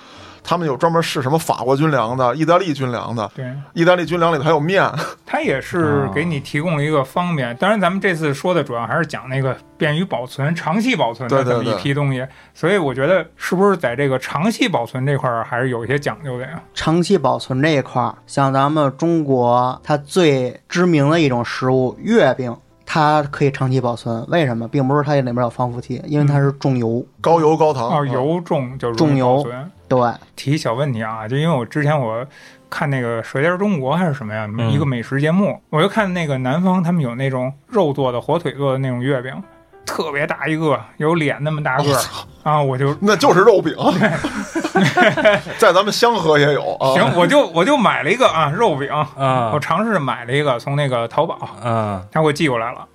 [0.45, 4.87] 他们有专门试什么法国军粮的、意大利军粮的，对，意大利军粮里头还有面，
[5.25, 7.55] 它也是给你提供了一个方便。
[7.57, 12.25] 当然，咱们这次说的主要还是讲那个便于保存、长期保存的这么一对对对批东西。
[12.53, 16.61] 所以我觉得，是不是在这个长期保存这块儿还是有一些讲究的呀？
[16.73, 22.55] 长期保存这一块儿，像咱们中国它最知名的一种食物月饼，
[22.85, 24.23] 它可以长期保存。
[24.29, 24.67] 为什么？
[24.67, 27.03] 并不是它里面有防腐剂，因为它是重油。
[27.19, 29.43] 高油高糖哦，油重就是重油。
[29.87, 29.99] 对，
[30.35, 32.25] 提一小问题啊，就因为我之前我
[32.69, 34.71] 看那个《舌尖中国》还是什么呀，嗯。
[34.71, 39.31] 一个美食节目，我就看那个南方他们有那种肉做的、火腿做的那种月饼，
[39.85, 42.01] 特别大一个，有脸那么大个儿
[42.43, 43.75] 啊，我就那就是肉饼，
[45.57, 46.93] 在咱们香河也有啊。
[46.93, 49.51] 行，我就我就买了一个啊肉饼，啊。
[49.53, 52.03] 我尝试买了一个，从那个淘宝，啊。
[52.11, 52.85] 他给我寄过来了。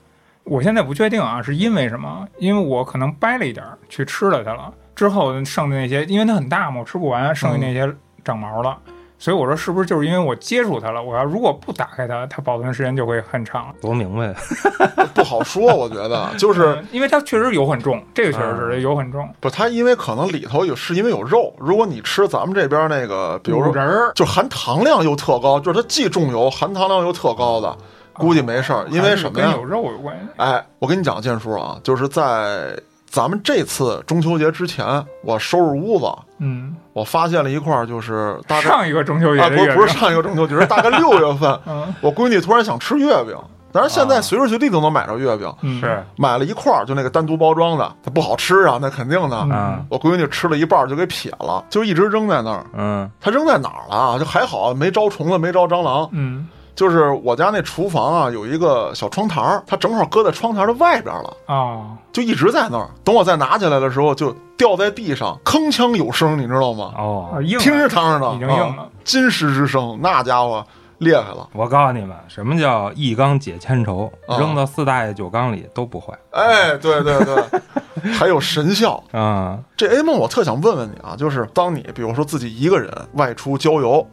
[0.44, 2.26] 我现在不确定啊，是因为什么？
[2.38, 7.90] 因为我可能掰了一点儿去吃了它了，之后剩的那些，因为它很大嘛，我吃不完，剩下那些
[8.22, 8.76] 长毛了。
[9.18, 11.02] 所以我说，是不是就是因为我接触它了？
[11.02, 13.74] 我要如果不打开它，它保存时间就会很长。
[13.80, 14.34] 多明白，
[15.16, 19.26] 不好说，我觉得 就是嗯因为它确实油很重，这个确实是油很重。
[19.40, 27.74] 不，它因为可能里头有是因为有肉，如果你吃咱们这边那个，比如说五仁儿，就含糖量又特高，就是它既重油，含糖量又特高的，
[28.12, 29.64] 估计没事儿，因为什么呀跟有？
[29.64, 30.26] 肉有关系。
[30.36, 32.74] 哎，我跟你讲，建叔啊，就是在
[33.10, 36.06] 咱们这次中秋节之前，我收拾屋子，
[36.38, 41.92] 嗯，我发现了一块儿，就是大概上一个中秋节啊，不是不是上一个中秋节，是大概六月份， 嗯。
[42.00, 43.36] 我闺女突然想吃月饼，
[43.72, 46.04] 但是现在随时随地都能买着月饼，嗯，是。
[46.16, 49.36] 买了一块儿，就那个单独包装的，它不好吃啊，那肯定的。
[49.38, 49.50] 嗯。
[49.50, 52.64] 啊我闺女吃了一半儿就给撇了，就一直扔在那儿。
[52.76, 53.10] 嗯。
[53.20, 54.18] 它扔在哪儿了啊？
[54.20, 56.08] 就还好没招虫子，没招蟑螂。
[56.12, 56.46] 嗯
[56.80, 62.88] 就是我家那厨房啊，有一个小窗台儿，它正好搁在窗台的外边了，啊，就一直在那儿。
[63.04, 66.94] 等我再拿起来的时候，就掉在地上，铿锵有声，你知道吗？
[66.96, 70.64] 哦啊，硬了听着汤的，已经硬了啊金石之声，那家伙
[70.96, 71.46] 厉害了。
[71.52, 74.10] 我告诉你们，什么叫一缸解千愁？
[74.26, 77.44] 啊扔到四大爷酒缸里都不坏哎，对对对，
[78.14, 79.04] 还有神效。
[79.12, 79.58] 啊！
[79.76, 84.06] 这 A 梦，我特想问问你啊，就是当你比如说自己一个人外出郊游，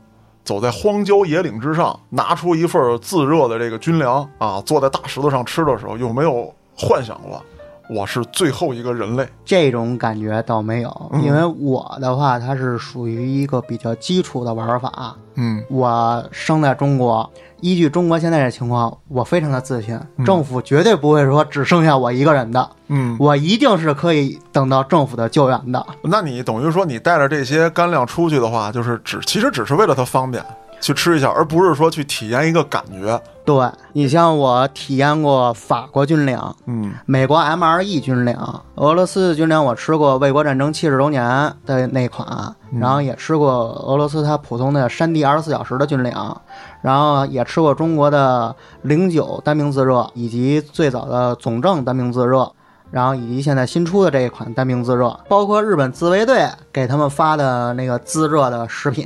[0.48, 7.44] 走在荒郊野岭之上，拿出一份自热的这个军粮啊，坐在大石头上吃的时候，有没有幻想过
[7.90, 9.28] 我是最后一个人类？
[9.44, 15.14] 这种感觉倒没有，嗯因为我的话，它是属于一个比较基础的玩法。
[15.36, 17.30] 嗯我生在中国，
[17.62, 20.26] 依据中国现在的情况，我非常的自信，嗯。
[20.26, 25.86] 政府绝对不会说只剩下我一个人的，嗯，我一定是可以等到政府的救援的。
[26.04, 30.44] 那你等于说你带着这些干粮出去的话，就是只其实只是为了它方便
[30.80, 33.22] 去吃一下，而不是说去体验一个感觉。
[33.46, 33.56] 对
[33.94, 41.24] 你像我体验过法国军粮、嗯美国 MRE 军粮、俄罗斯军粮，我吃过卫国战争七十周年
[41.66, 43.50] 的那款，然后也吃过
[43.88, 46.42] 俄罗斯它普通的山地二十四小时的军粮，
[46.82, 52.52] 然后也吃过中国的零九单兵自热，以及最早的总政单兵自热。
[52.90, 59.06] 然后以及现在新出的这一款单兵自热，包括日本自卫队给他们发的那个自热的食品，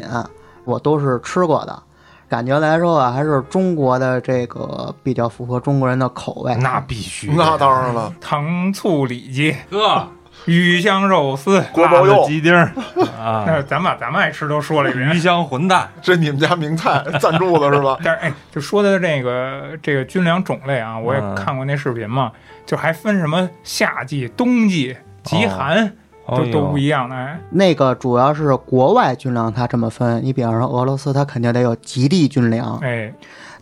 [0.65, 1.83] 我都是吃过的。
[2.29, 6.55] 感觉来说啊，还是中国的这个比较符合中国人的口味。
[6.55, 10.07] 那必须，那当然了，糖醋里脊、哥
[10.45, 12.25] 鱼香肉丝，锅包肉。
[12.25, 12.71] 鸡丁儿。
[13.19, 15.19] 啊，那咱把咱们爱吃都说了一遍鱼。
[15.19, 17.97] 香混蛋，这你们家名菜赞助的是吧？
[18.01, 21.35] 但是哎，就说的这个这个军粮种类啊，我也嗯。
[21.35, 22.31] 看过那视频嘛，
[22.65, 25.93] 就还分什么夏季、冬季、极寒，
[26.27, 27.15] 都都不一样的。
[27.15, 30.23] 哎，那个主要是国外军粮，它这么分。
[30.23, 33.13] 你比方说俄罗斯，它肯定得有极地军粮，哎，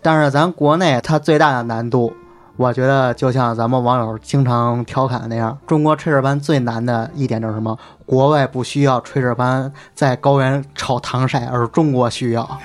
[0.01, 2.13] 但是咱国内它最大的难度，
[2.57, 7.77] 我觉得就像咱们网友经常调侃那样，中国炊事班最难的一点就是什么？
[8.05, 12.59] 国外不需要炊事班在高原炒糖色，而中国需要。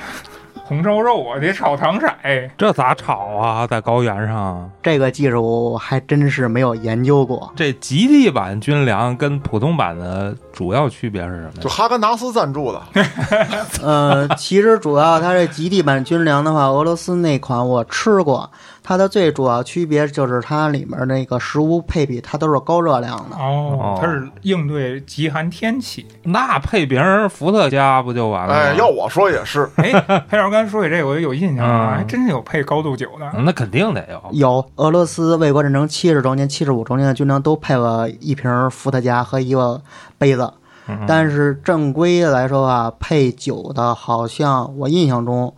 [0.67, 3.67] 红烧肉啊得炒糖色，哎，这咋炒啊？
[3.67, 7.53] 在高原上，这个技术还真是没有研究过。
[7.55, 11.69] 这极地版军粮跟普通版的主要区别是什么就？
[11.69, 12.83] 哈根达斯赞助的，
[13.85, 18.51] 呃，其实主要它这极地版军粮的话，俄罗斯那款我吃过，
[18.87, 23.37] 它的最主要区别就是它里面那个食物配比，它都是高热量的。
[23.37, 26.07] 哦，哦它是应对极寒天气。
[26.23, 28.55] 那配瓶伏特加不就完了？
[28.55, 29.91] 哎，要我说也是，哎，
[30.29, 33.41] 裴老师刚说起这个，我就有印象啊，嗯还真是有配高度酒的。
[33.41, 34.23] 那肯定得有。
[34.33, 39.81] 有俄罗斯卫国战争七十周年、七十五周年的军粮都配了一瓶伏特加和一个
[40.19, 40.53] 杯子，
[40.89, 45.55] 嗯但是正规来说啊，配酒的好像我印象中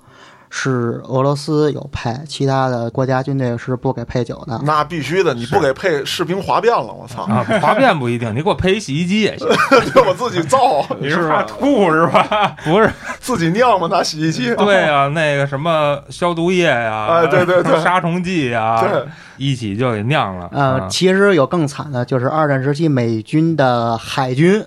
[0.59, 4.59] 是俄罗斯有配，其他的国家军队是不给配酒的。
[4.65, 7.25] 那必须的，你不给配士兵哗变了，我操！
[7.25, 9.47] 啊，哗变不一定，你给我配一洗衣机也行。
[9.93, 11.43] 对我自己造，你是怕？
[11.43, 12.57] 吐是吧？
[12.65, 12.91] 不是，
[13.21, 14.55] 自己酿吗，拿洗衣机。
[14.55, 19.05] 对啊，那个什么消毒液呀， 哎对对对杀虫剂呀，对，
[19.37, 20.49] 一起就给酿了。
[20.53, 24.65] 呃，啊其实有更惨的，就是二战时期美军的海军，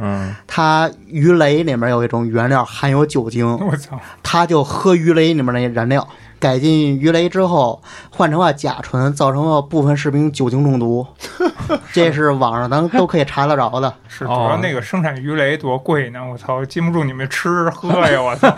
[0.00, 3.98] 嗯，它鱼雷里面有一种原料含有酒精， 我操！
[4.22, 6.06] 他就喝鱼雷里面那燃料，
[6.40, 11.06] 改进鱼雷之后换成了甲醇，造成了部分士兵酒精中毒。
[11.92, 13.92] 这是网上咱都可以查得着的。
[14.06, 18.54] 是主哦要那个生产鱼雷多贵呢，我操，禁不住你们吃喝呀，我操！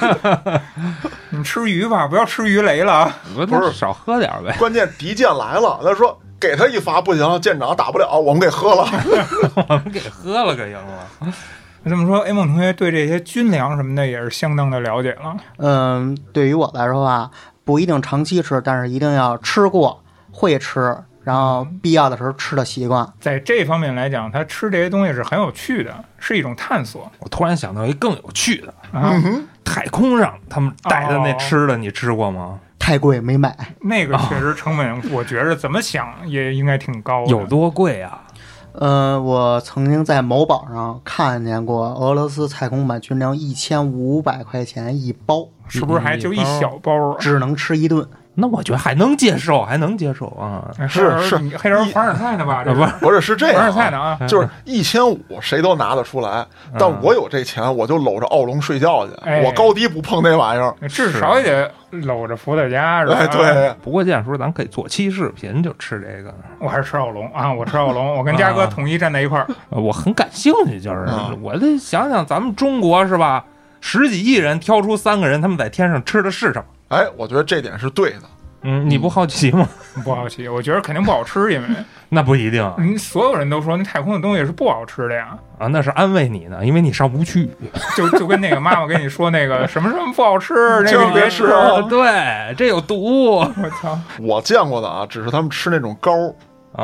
[1.30, 3.16] 你们吃鱼吧，不要吃鱼雷了啊！
[3.34, 4.54] 不不是少喝点呗。
[4.58, 8.86] 关键敌舰来了，他说给他一发不行，舰长打不了，我们给喝了。
[9.68, 11.32] 我们给喝了可赢了。
[11.82, 15.34] 这么说，A 梦同学对这些军粮什么的也是相当的了解了。
[15.56, 17.30] 嗯，对于我来说啊，
[17.64, 23.06] 不一定长期吃，但是一定要吃过，会吃，然后必要的时候吃的习惯。
[23.20, 29.12] 在这方面来讲，他吃这些东西是很有趣的，是一种探索我突然想到一更有趣的，啊。
[29.62, 32.58] 太空上他们带的那哦吃的，你吃过吗？
[32.76, 37.30] 太贵没买，那个确实成本，我觉着怎么想也应该挺高的。
[37.30, 38.20] 有多贵啊？
[38.72, 47.16] 嗯，我曾经在某宝上看见过俄罗斯太空版军粮一千五百块钱一包，是不是还就一小包啊？
[47.18, 48.06] 只能吃一顿。
[48.34, 50.70] 那我觉得还能接受，还能接受啊。
[50.88, 52.62] 是是你黑人凡尔赛的吧？
[52.64, 54.18] 这不是不是是这凡尔赛的啊！
[54.28, 56.46] 就是一千五谁都拿得出来，
[56.78, 60.74] 但我有这钱，我就搂着奥龙睡觉去，哎我高低不碰那玩意儿。
[60.88, 61.70] 至少也得
[62.06, 63.16] 搂着伏特加是吧？
[63.18, 66.32] 哎，对，不过这样说，咱可以做期视频，就吃这个。
[66.60, 67.52] 我还是吃奥龙啊！
[67.52, 69.46] 我吃奥龙，我跟嘉哥啊统一站在一块儿。
[69.70, 73.44] 呃我很感兴趣，就是啊我得想想，咱们中国是吧？
[73.80, 76.64] 十几亿人挑出三个人，他们在天上吃的是什么？
[76.90, 78.22] 哎，我觉得这点是对的。
[78.62, 79.66] 嗯，你不好奇吗？
[80.04, 81.68] 不好奇，我觉得肯定不好吃，因为
[82.10, 85.28] 那不一定啊，嗯，所有人都说那太空的东西是不好吃的呀。
[85.58, 87.48] 啊那是安慰你呢，因为你上不去。
[87.96, 90.52] 就就跟那个妈妈跟你说那个什么什么不好吃，
[90.84, 91.46] 那个你别吃。
[91.88, 93.44] 对，这有毒我
[93.80, 93.98] 操！
[94.20, 96.34] 我见过的啊，只是他们吃那种膏儿，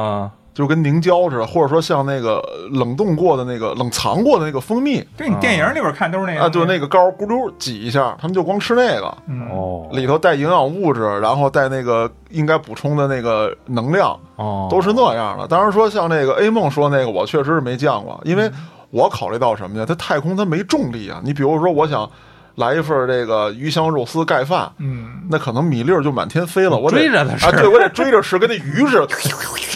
[0.01, 0.31] 啊！
[0.57, 2.43] 就跟凝胶似的，或者说像那个
[2.73, 15.47] 冷冻过的那个、冷藏过的那个蜂蜜对你电影里边看都是那个啊，对，那个膏儿咕噜挤一下，他们就光吃那个，嗯，哦里头带营养物质，然后带那个应该补充的那个能量，哦，都是那样的。
[15.47, 18.51] 当然说像那个 A 梦说那个，我确实是没见过，因为
[18.91, 19.85] 我考虑到什么呀？
[19.87, 21.21] 它太空它没重力啊。
[21.23, 22.09] 你比如说，我想
[22.57, 29.09] 来一份这个鱼香肉丝盖饭，嗯，那可能米粒儿就满天飞了，我得追着它吃啊，对我得追着吃，跟那鱼似的。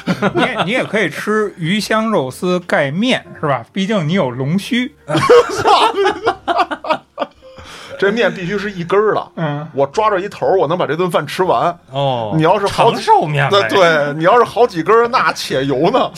[0.34, 3.64] 你也你也可以吃鱼香肉丝盖面是吧？
[3.72, 4.92] 毕竟你有龙须。
[7.98, 11.78] 这面必须是一根儿的，嗯，我抓着一头儿，我能把这顿饭吃完。
[11.90, 16.10] 哦，你要是好长寿面那，对你要是好几根儿，那且油呢。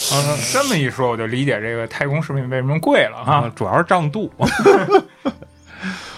[0.52, 3.32] 这么一说，我就理解这个太空食品为什么贵了哈。
[3.38, 4.30] 啊，主要是胀肚，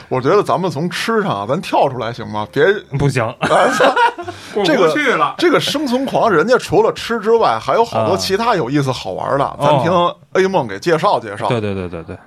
[0.08, 2.46] 我觉得咱们从吃上啊咱跳出来行吗？
[2.52, 2.64] 别
[2.98, 3.22] 不行。
[4.54, 5.34] 过这个不去了。
[5.38, 9.56] 这个生存狂，人家除了吃之外，还有好多啊其他有意思好玩的。
[9.60, 11.48] 咱哦听 A 梦给介绍介绍。
[11.48, 12.18] 对对对对对，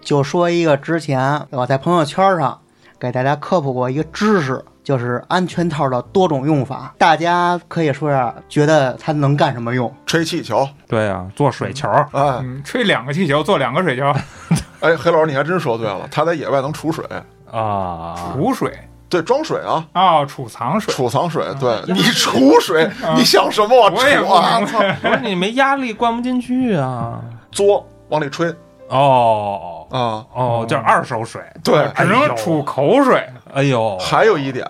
[0.00, 2.58] 就说一个之前我在朋友圈上
[2.98, 6.94] 给大家科普过一个知识，就是安全套的多种用法。
[6.96, 9.94] 大家可以说下觉得它能干什么用？
[10.06, 14.12] 吹气球，对啊，做水球，哎嗯，吹两个气球做两个水球，
[14.80, 17.04] 哎，黑老师你还真说对了，他在野外能储水，
[17.50, 18.72] 啊，储水
[19.08, 20.92] 对，装水啊，啊，储藏水。
[20.92, 21.44] 储藏水。
[21.60, 23.92] 对你储水，你想什么啊？
[23.94, 27.20] 我储啊，操，不是你没压力灌不进去啊。
[27.52, 28.52] 作往里吹
[28.88, 30.26] 哦啊。
[30.34, 31.40] 哦，就是二手水。
[31.62, 33.24] 对，只能储口水。
[33.54, 34.66] 哎呦，还有一点，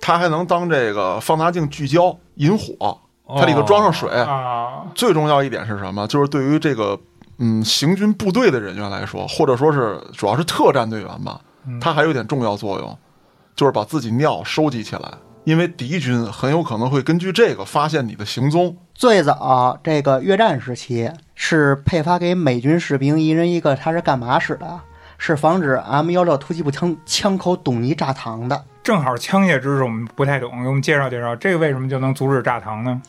[0.00, 2.96] 它还能当这个放大镜聚焦引火，
[3.36, 4.08] 它里头装上水。
[4.10, 6.06] 啊，最重要一点是什么？
[6.06, 6.96] 就是对于这个
[7.38, 11.40] 嗯行军部队的人员来说，或者说是主要是特战队员吧，
[11.80, 12.98] 它还有一点重要作用，
[13.56, 15.12] 就是把自己尿收集起来，
[15.44, 18.76] 因为敌军很有可能会根据这个发现你的行踪。
[18.94, 24.80] 最早这个越战时期是配发给美军士兵一人一个，他是干嘛使的？
[25.24, 28.64] 是防止 M 幺六突击步枪枪口堵泥炸膛的。
[28.82, 33.00] 正好枪械知识我们不太懂，给我们介绍介绍，这个为什么就能阻止炸膛呢？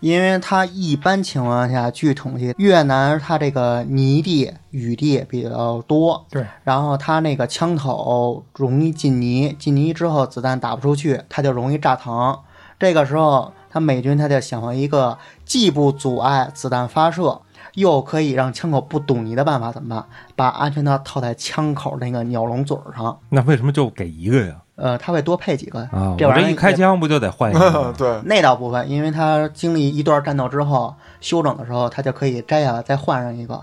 [0.00, 12.38] 因为它一般情况下，据统计，越南它这个泥地、雨地比较多，对，然后它那个枪口容易进泥，进泥之后子弹打不出去，它就容易炸膛。
[12.78, 17.40] 这个时候，它美军他就想了一个既不阻碍子弹发射，
[17.74, 20.04] 又可以让枪口不堵你的办法怎么办？
[20.36, 24.56] 把安全套套在枪口那个鸟笼嘴儿上，那为什么就给一个呀？
[24.76, 25.80] 呃，他会多配几个。
[25.92, 27.94] 啊，这玩意儿我这一开枪不就得换一个 吗？
[27.96, 33.62] 对，那倒不会，因为他经历一段战斗之后，休整的时候，他就可以摘下来再换上一个。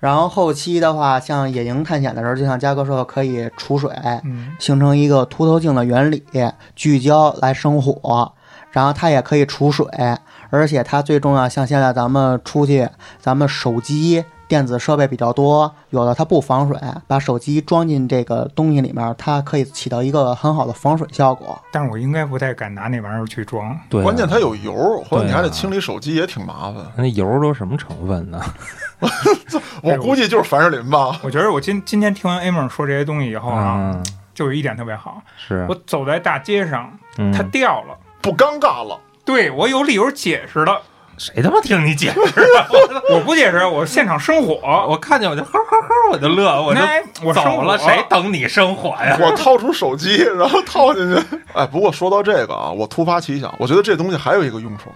[0.00, 3.90] 然后后期的话，像野营探险的时候，就像嘉哥说的，可以储水，
[4.24, 6.22] 嗯，形成一个凸透镜的原理，
[6.74, 8.32] 聚焦来生火，
[8.70, 9.86] 然后它也可以储水，
[10.50, 21.60] 而且它最重要，像现在咱们出去，咱们手机、电子设备比较多，有的它不防水，把手机装进这个东西里面，它可以起到一个很好的防水效果。
[21.70, 23.76] 但是我应该不太敢拿那玩意儿去装。
[23.88, 26.84] 对啊，关键它有油，或者你还得清理手机也挺麻烦。
[26.96, 28.40] 那油都什么成分呢？
[29.82, 31.18] 我估计就是凡士林吧。
[31.22, 34.04] 我觉得我今今天听完 A 梦说这些东西以后啊，嗯，
[34.34, 40.82] 就有一点特别好，是我，走在大街上，嗯它掉了，不尴尬了，对我有理由解释了。
[41.18, 42.40] 谁他妈听你解释？
[42.56, 42.66] 啊
[43.12, 44.58] 我不解释，我现场生火。
[44.88, 47.76] 我看见我就呵呵呵，我就乐，我就那我走了。
[47.76, 49.18] 谁等你生火呀？
[49.20, 51.22] 我掏出手机，然后套进去。
[51.52, 54.90] 哎，不过说到这个啊，我突发奇想，我觉得这东西还有一个用处，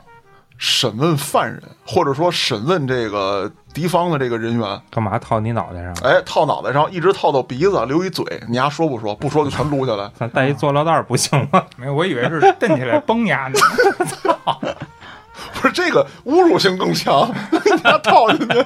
[0.56, 4.80] 审问犯人，或者说审问这个敌方的这个人员。
[4.90, 5.92] 干嘛套你脑袋上？
[6.02, 9.14] 哎，套脑袋上，一直套到鼻子，留一嘴，你丫说不说？
[9.16, 10.10] 不说就全撸下来。
[10.18, 11.64] 咱带一塑料袋儿不行吗？
[11.76, 13.58] 没有，我以为是蹬起来崩压呢。
[15.54, 18.64] 不是这个侮辱性更强， 你丫套进去。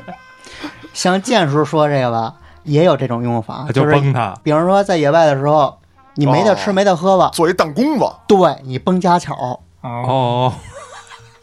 [0.93, 2.35] 像剑叔说这个吧，
[2.65, 4.35] 也有这种用法，他就是崩他。
[4.43, 5.79] 比如说在野外的时候，
[6.15, 10.53] 你没得吃哦没得喝吧，做一弹弓子，对你崩家巧，哦，哦，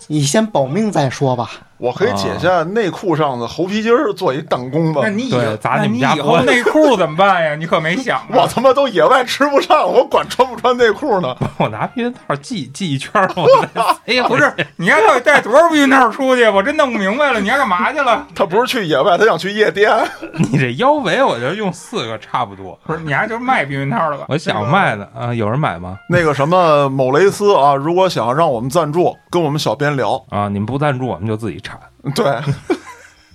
[0.07, 1.64] 你先保命再说吧。
[1.77, 5.09] 我可以解下内裤上的猴皮筋儿，做一弹弓子那。
[5.09, 7.55] 你以对砸你们家以后内裤怎么办呀？
[7.55, 8.27] 你可没想啊。
[8.33, 11.35] 我他妈都野外吃不上，我管穿不穿内裤呢？
[11.57, 16.47] 我拿避孕套系系一圈儿，我 再塞回不是，你丫到底带多少避孕套出去？
[16.49, 18.25] 我真弄不明白了，你丫干嘛去了？
[18.33, 19.91] 他不是去野外，他想去夜店。
[20.51, 22.77] 你这腰围，我觉得用四个差不多。
[22.85, 24.25] 不是，你还就是卖避孕套的吧？
[24.29, 25.97] 我想卖的啊，有人买吗？
[26.09, 30.23] 那个什么某蕾丝啊，如果想让我们赞助，跟我们小编聊。
[30.29, 31.79] 啊，你们不赞助，我们就自己产。
[32.13, 32.39] 对，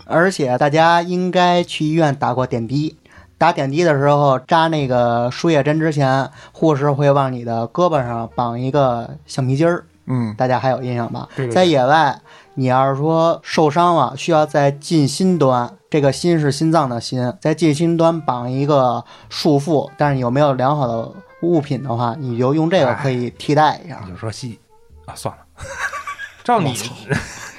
[0.07, 2.97] 而且大家应该去医院打过点滴，
[3.37, 11.28] 打点滴的时候扎那个输液针之前，护士会往你的胳膊上绑一个橡皮筋儿，嗯，大家还有印象吧？
[11.35, 12.20] 对对对在野外，
[12.55, 21.12] 你要是说受伤了，需要在近心端，这个心是心脏的心，在近心端绑一个束缚，但是你有没有良好的
[21.43, 24.01] 物品的话，你就用这个可以替代一下。
[24.05, 24.61] 你就说细
[25.07, 25.43] 啊，算了。
[26.45, 26.74] 照你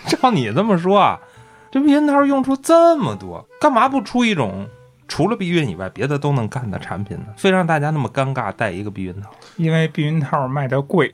[0.08, 1.20] 照你这么说啊，
[1.72, 4.68] 这避孕套用处这么多，干嘛不出一种
[5.08, 7.26] 除了避孕以外别的都能干的产品呢？
[7.38, 11.14] 非让大家那么尴尬带一个避孕套，因为避孕套卖的贵，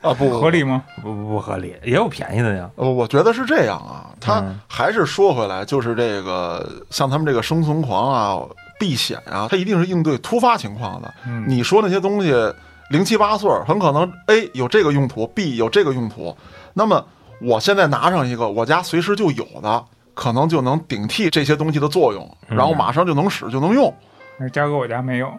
[0.00, 0.50] 啊不 合。
[0.50, 0.82] 理吗？
[1.02, 2.70] 不不不合理，也有便宜的呀。
[2.76, 8.38] 呃，我觉得是这样啊，他嗯还是说回来，就是这个像他们这个生存狂啊、
[8.80, 11.14] 避险啊，他一定是应对突发情况的。
[11.26, 12.32] 嗯，你说那些东西
[12.90, 16.34] 零七八碎，很可能 A 有这个用途，B 有这个用途。
[16.72, 17.04] 那么
[17.40, 19.84] 我现在拿上一个我家随时就有的，
[20.14, 23.94] 可能就能顶替这些东西的作用，嗯然后马上就能使就能用。
[24.38, 25.32] 那嘉哥我家没有，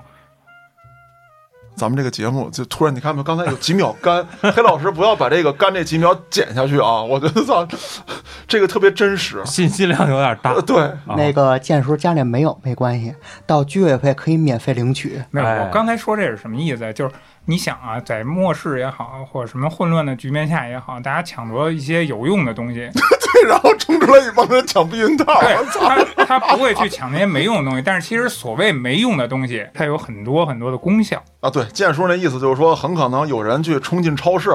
[1.76, 3.24] 咱们这个节目就突然你看没？
[3.24, 7.02] 刚才有几秒干， 黑老师不要把这个干这几秒剪下去啊！
[7.04, 7.66] 我觉得操，
[8.48, 9.42] 这个特别真实。
[9.46, 10.62] 信息量有点大呃，。
[10.62, 15.22] 对，啊那个建叔家里没有没关系，到居委会可以免费领取。
[15.32, 15.48] 没有。
[15.48, 16.92] 哎我刚才说这是什么意思？
[16.94, 17.14] 就是
[17.50, 25.90] 你想啊，在末世也好，或者什么混乱的局面下也好，大家抢夺一些有用的东西， 对，然后冲出来一帮人抢避孕套，对我操！
[26.16, 31.24] 他他不会去抢那些没用的东西，但是其实所谓没用的东西，它有很多很多的功效。
[31.40, 34.52] 啊，对，建叔那意思就是说，很可能有人去冲进超市，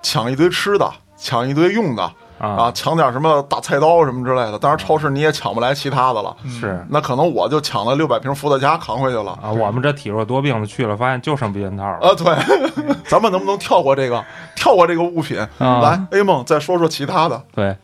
[0.00, 4.58] 抢一堆吃的，抢一堆用的啊，啊，抢点什么大菜刀什么之类的。
[4.58, 6.36] 当然，超市你也抢不来其他的了。
[6.44, 9.32] 嗯是那可能我就抢了六百瓶伏特加扛回去了。
[9.42, 12.08] 啊，我们这体弱多病的去了，发现就剩避孕套了。
[12.08, 14.22] 啊，对， 咱们能不能跳过这个，
[14.54, 15.38] 跳过这个物品？
[15.58, 17.42] 啊来，A 梦再说说其他的。
[17.54, 17.76] 对，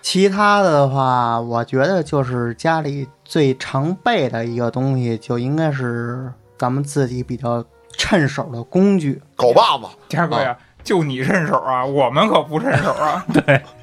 [0.00, 7.64] 其他的的话，我觉得就是家里最常备的一个东西，就应该是咱们自己比较
[7.96, 9.20] 趁手的工具。
[9.36, 13.24] 镐把子，嘉哥呀，就你趁手啊，我们可不趁手啊。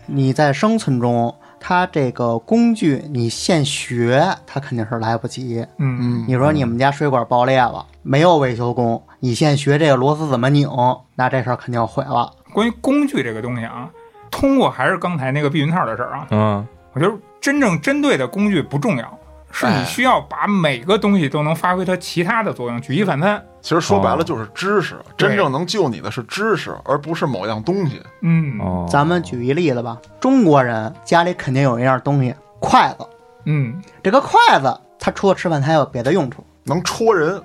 [0.08, 5.66] 你在生存中，它这个工具你现学，它肯定是来不及。
[5.78, 10.70] 嗯，嗯，你说你们家水管爆裂了，没有维修工，你现学这个螺丝怎么拧，
[11.16, 12.32] 那这事儿肯定毁了。
[12.54, 13.90] 关于工具这个东西啊，
[14.30, 19.20] 通过还是刚才那个避孕套的事儿啊，嗯，我觉得真正针对的工具不重要，
[19.58, 23.42] 是哎你需要把每个东西都能发挥它其他的作用，举一反三。
[23.62, 28.02] 其实说白哦了就是知识，真正能救你的是知识，而不是某样东西。
[28.22, 33.08] 嗯，哦，咱们举一例子吧，中国人家里肯定有一样东西，筷子。
[33.46, 36.46] 嗯，这个筷子，它除了吃饭，它还有别的用处。
[36.64, 37.42] 能戳人。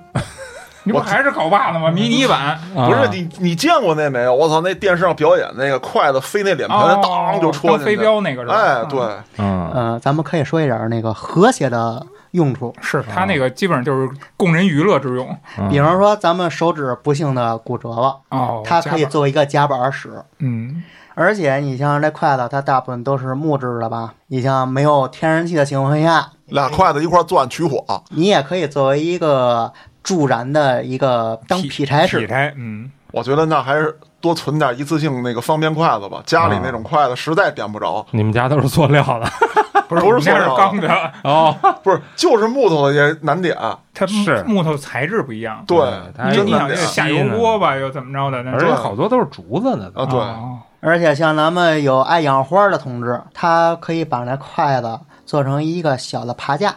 [0.85, 1.89] 你不还是镐把子吗？
[1.91, 4.33] 迷你版， 不是啊你，你见过那没有？
[4.33, 6.99] 我操，那电视上表演那个筷子飞那脸盆，哦
[7.31, 7.85] 当就戳进去。
[7.85, 8.53] 当飞镖那个是吧？
[8.55, 8.99] 哎，嗯对，
[9.37, 18.63] 嗯，呃，咱们可以说一点那个和谐的用处，是他那个基本上就是供人娱乐之用嗯比方说咱们手指不幸的骨折了，哦。
[18.65, 20.09] 它可以作为一个夹板使。
[20.39, 24.13] 嗯而且你像这筷子，它大部分都是木质的吧？
[24.27, 29.71] 你像没有天然气的情况下，俩筷子一块儿钻取火，你也可以作为一个
[30.03, 32.19] 助燃的一个当劈柴使。
[32.19, 36.21] 劈柴，嗯，我觉得那还是多存点一次性那个方便筷子吧。
[36.25, 39.25] 家里那种筷子实在点不着，你们家都是塑料的
[39.87, 43.57] 不是不是我们家是塑料钢的，哦， 不是就是木头的也难点。
[43.93, 45.63] 它是木头材质不一样。
[45.67, 45.77] 对，
[46.15, 48.51] 它你想这真难点个下油锅吧，又怎么着的？
[48.51, 56.73] 而且好多都是竹子的啊，对，哦而且像咱们有爱养花的同志，他可以把那筷子做成一个小的爬架。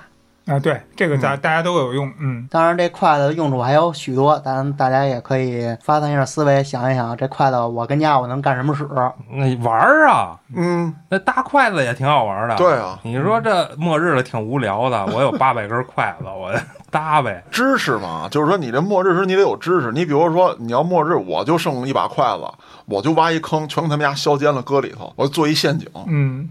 [0.47, 8.87] 啊，对，这个大大家都有用，嗯，当然，这筷子的用处还有许多，咱大家也可以发散一下思维，想一想这筷子我跟家我能干什么使？
[9.31, 12.57] 那玩儿啊，嗯，那搭筷子也挺好玩的。
[12.57, 16.53] 对啊，你说这末日了挺无聊的，我有八百根筷子，我
[16.91, 17.43] 搭呗。
[17.51, 19.91] 知识嘛，就是说你这末日时你得有知识。
[19.93, 22.45] 你比如说你要末日，我就剩一把筷子，
[22.85, 25.89] 我就挖一坑，全给他们家削尖了搁里头，我做一陷阱。
[26.07, 26.51] 嗯，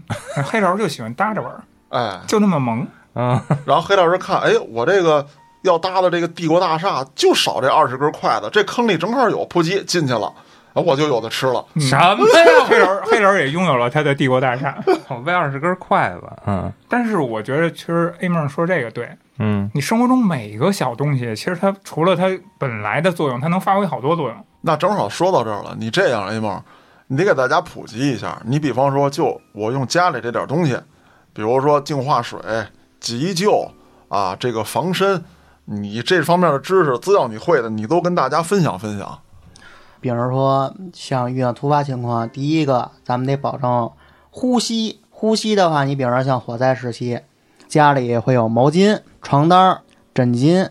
[0.50, 2.84] 黑老师就喜欢搭着玩儿，哎，就那么萌。
[3.14, 5.26] 嗯， 然后黑老师看，哎，我这个
[5.62, 10.26] 要搭的这个帝国大厦就少这二十根筷子，这坑里正好有，扑叽进去了，
[10.72, 11.64] 啊我就有的吃了。
[11.74, 12.86] 嗯什么黑呀？
[12.86, 14.76] 老师黑老师也拥有了他的帝国大厦，
[15.08, 19.08] 我为二十根筷子，嗯 但是我觉得其实 A 梦说这个对
[19.38, 24.36] 嗯，你生活中每一个小东西，其实它除了它本来的作用，它能发挥好多作用。
[24.60, 26.62] 那正好说到这儿了，你这样，A 梦，
[27.08, 28.40] 你得给大家普及一下。
[28.44, 30.78] 你比方说，就我用家里这点东西，
[31.32, 32.38] 比如说净化水、
[33.04, 33.70] 急救
[34.08, 35.22] 啊，这个防身，
[35.66, 39.18] 你这方面的知识，资料你会的，你都跟大家分享分享。
[40.00, 43.90] 比如说，像遇到突发情况，第一个咱们得保证
[44.30, 45.00] 呼吸。
[45.10, 47.20] 呼吸的话，你比如说像火灾时期，
[47.68, 49.82] 家里会有毛巾、床单、
[50.14, 50.70] 枕巾，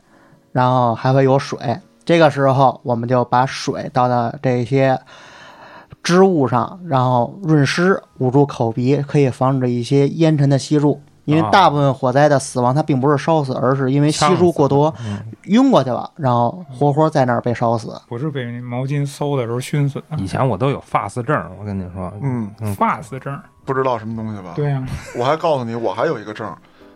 [0.52, 1.60] 然后还会有水。
[2.04, 5.00] 这个时候，我们就把水倒到这些
[6.02, 11.00] 织物上，然后润湿，捂住口鼻，可以防止一些烟尘的吸入。
[11.26, 11.50] 因为啊。
[11.52, 14.94] 大部分火灾的死亡，它并不是烧死，而是因为吸入过多，
[15.44, 18.00] 晕过去了，然后活活在那儿被烧死。
[18.08, 20.18] 不是被那毛巾馊的时候熏死的。
[20.18, 24.54] 以前我都有发丝证，我跟你说，嗯，发丝证，不知道什么东西吧？
[24.56, 24.86] 对呀、
[25.18, 26.54] 我还告诉你，我还有一个证，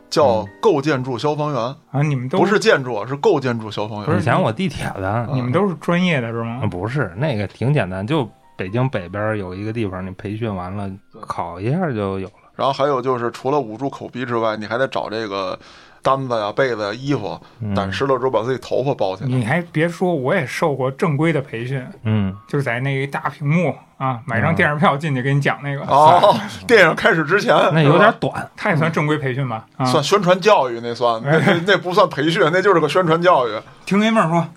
[0.10, 1.62] 叫构建筑消防员，
[1.92, 4.18] 啊，你们都不是建筑，是构建筑消防员。
[4.20, 6.62] 以前我地铁的，你们都是专业的是吗？
[6.70, 10.90] 不是那个挺简单，就北京北边有一个地方，你培训完了
[11.22, 12.47] 考一下就有了。
[12.58, 15.58] 然后还有就是，除了捂住口鼻之外，你还得找这个
[16.02, 19.30] 单子呀、被子呀、衣服，嗯掸湿了之后把自己头发包起来。
[19.30, 26.36] 你还别说，我也受过正规的培训，嗯，就是在那一大屏幕啊，买张电影票进去给你讲那个，哦，
[26.66, 28.50] 电影开始之前，那有点短。
[28.58, 29.66] 它也算正规培训吧？
[29.78, 33.52] 啊，算宣传教育，那算那那那不算培训，那就是个宣传教育。
[33.86, 34.48] 听 A 妹儿说，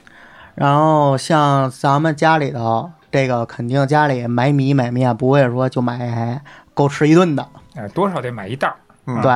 [0.55, 6.41] 然后像咱们家里头，这个肯定家里买米买面不会说就买
[6.73, 7.47] 够吃一顿的，
[7.81, 8.77] 哎，多少得买一袋儿。
[9.07, 9.33] 嗯对。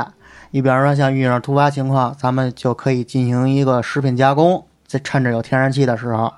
[0.50, 6.32] 你比方说像遇上突发情况，咱们就可以进行一个食品加工，在趁着有天然气的时候，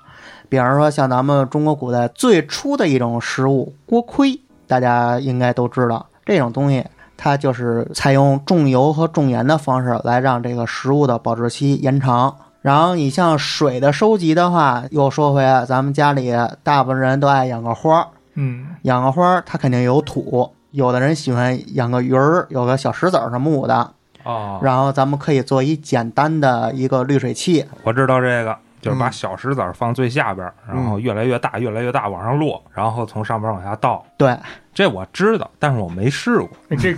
[0.49, 6.83] 比方说像咱们中国古代最初的一种食物锅盔，大家应该都知道，这种东西
[7.15, 12.35] 它就是采用重油和重盐的方式来让这个食物的保质期延长。
[12.63, 16.33] 然后你像水的收集的话，又说回来，咱们家里
[16.63, 23.93] 大部分人都爱养个花儿，嗯，养个花儿它肯定有土，有的人喜欢养个鱼儿，有个小石子儿什么的。
[24.23, 34.05] 哦，然后咱们可以做一简单的一个滤水器，我知道这个，就是把嗯小石子儿放最下边儿，然后越来越大，越来越大往上落，然后从上边往下倒。
[34.17, 34.37] 对，
[34.71, 36.95] 这我知道，但是我没试过，哎这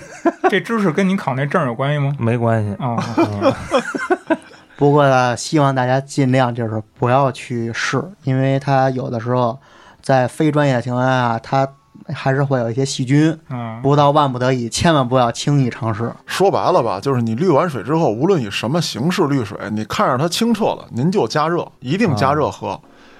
[0.49, 2.13] 这知识跟你考那证有关系吗？
[2.19, 2.75] 没关系。
[2.79, 4.37] 哦，嗯
[4.75, 9.59] 不过呢，希望大家尽量就是不要去试，因为它有的时候
[10.01, 11.67] 在非专业情况下，它
[12.13, 13.37] 还是会有一些细菌。
[13.49, 16.11] 嗯，不到万不得已，千万不要轻易尝试。
[16.25, 22.79] 说白了吧，就是你滤完水之后，无论以什么形式滤水，你看着它清澈了，您就加热，一定加热喝，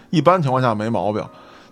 [0.09, 1.23] 一般情况下没毛病。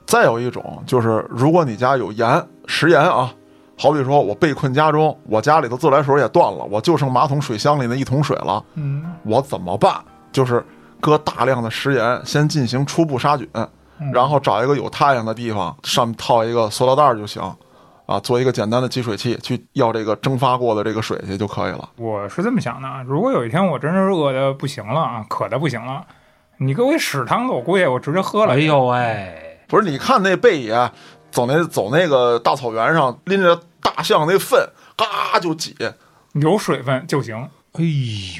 [0.05, 3.33] 再有一种就是，如果你家有盐、食盐啊，
[3.77, 9.93] 好比说我被困家中，我家里头自来水也断了，我就剩马桶水箱里那一桶水了，嗯，我怎么办？
[10.31, 10.63] 就是
[11.01, 13.67] 搁大量的食盐，先进行初步杀菌，嗯
[14.13, 17.41] 然后找一个有太阳的地方，上面套一个塑料袋儿就行。
[18.05, 21.89] 啊，做一个简单的集水器，去要这个蒸发过的这个水去就可以了。
[21.97, 26.05] 我是这么想的啊，如果有一天我真是饿的不行了啊，渴的不行了，
[26.55, 28.53] 你给我一屎汤子，我估计我直接喝了。
[28.53, 30.89] 哎呦喂，不是，你看那贝爷
[31.31, 35.75] 走那走那个大草原上，拎着大象那粪，嘎就挤。
[36.31, 37.35] 有水分就行，
[37.73, 37.83] 哎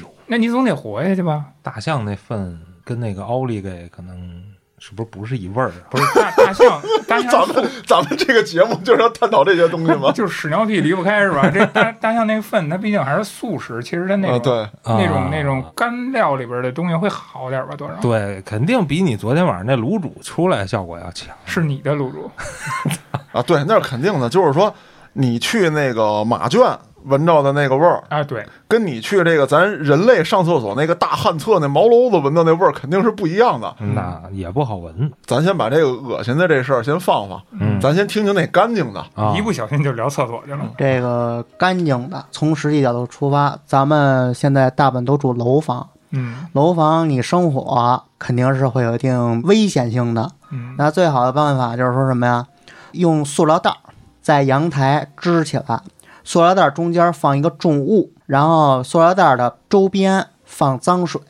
[0.00, 1.44] 呦，那你总得活下去吧？
[1.60, 4.42] 大象那粪跟那个奥利给可能
[4.78, 5.74] 是不是不是一味儿啊？
[5.90, 10.10] 不是大大象，大象咱们咱们这个节目就是要探讨这些东西吗？
[10.14, 11.50] 就是屎尿屁离不开是吧？
[11.50, 17.74] 这大大象那个粪，它毕竟还是素食，其实它那啊，种、对，那种啊那种干料里边的东西会好点吧？
[17.76, 17.94] 多少？
[18.00, 21.34] 对，肯定比你昨天晚上那卤煮出来效果要强。
[21.44, 22.30] 是你的卤煮，
[23.32, 24.28] 啊，对，那是肯定的。
[24.28, 24.72] 就是说，
[25.12, 26.60] 你去那个马圈
[27.08, 33.74] 闻着的那个味儿，啊，对，跟你去这个咱人类上厕所那个大旱厕那毛篓子闻到那味儿肯定是不一样的。
[33.94, 39.04] 那也不好闻咱先把这个恶心的这事儿先放放，嗯咱先听听那干净的。
[39.14, 39.34] 啊！
[39.36, 40.60] 一不小心就聊厕所去了。
[40.76, 50.30] 这个干净的，从实际角度出发，咱们现在大部分都住楼房，嗯楼房你生火肯定是会有一定危险性的。
[50.50, 52.46] 嗯那最好的办法就是说什么呀？
[52.92, 53.76] 用塑料袋儿
[54.22, 55.80] 在阳台支起来，
[56.28, 61.22] 塑料袋中间放一个重物，然后塑料袋的周边放脏水，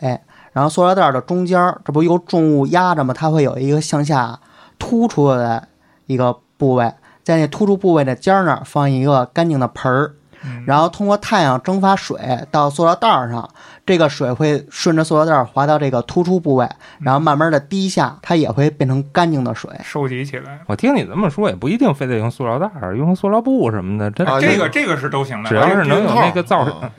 [0.50, 3.14] 然后塑料袋的中间这不由重物压着吗？
[3.14, 4.40] 它会有一个向下
[4.76, 5.68] 突出的
[6.06, 6.92] 一个部位，
[7.22, 10.14] 在那突出部位的尖儿那儿放一个干净的盆儿，
[10.66, 13.48] 然后通过太阳蒸发水到塑料袋上，
[13.88, 16.68] 这个水会顺着塑料袋儿滑到这个突出部位，
[17.00, 19.70] 然后慢慢的滴下，它也会变成干净的水。
[19.82, 26.90] 收集起来，我听你这么说，也不一定非得用塑料袋儿，用塑料布什么的，真啊这个这个是都行的，只要是能有那个造啊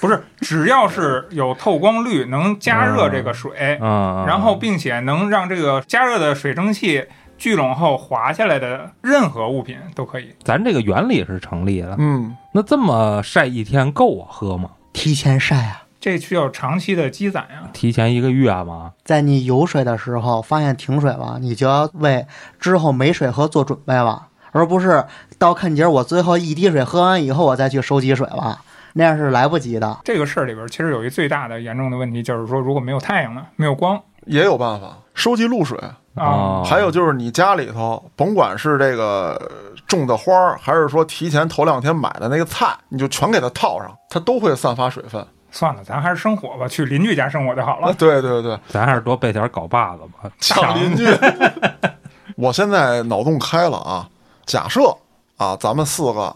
[0.00, 7.04] 不是只要是有透光率，能加热这个水，嗯，然后并且能让这个加热的水蒸气
[7.36, 10.28] 聚拢后滑下来的任何物品都可以。
[10.44, 11.96] 咱这个原理是成立的。
[11.98, 14.70] 嗯，那这么晒一天够我喝吗？
[14.92, 17.68] 提前晒啊，这需要长期的积攒呀。
[17.72, 18.92] 提前一个月吗？
[19.04, 22.26] 在你有水的时候发现停水了，你就要为
[22.60, 25.04] 之后没水喝做准备了，而不是
[25.38, 28.60] 到看节儿我最后一滴水喝完以后我再去收集水了，
[28.94, 29.98] 那样是来不及的。
[30.04, 35.78] 这个事儿里边其实有一最大的严重的问题，就是说如果没有太阳呢，没有光也有办法收集露水。
[36.14, 39.40] 啊，哦还有就是你家里头，甭管是这个
[39.86, 45.24] 种的花儿，还是说提前头两天买的那个菜，你就全给它套上，它都会散发水分。
[45.58, 47.94] 算了，咱还是生火吧，去邻居家生火就好啊，了。
[47.94, 50.30] 对对对，咱还是多备点镐把子吧。
[50.38, 51.04] 抢邻居。
[52.38, 54.08] 我现在脑洞开了啊，
[54.46, 54.96] 假设
[55.36, 56.32] 啊，咱们四个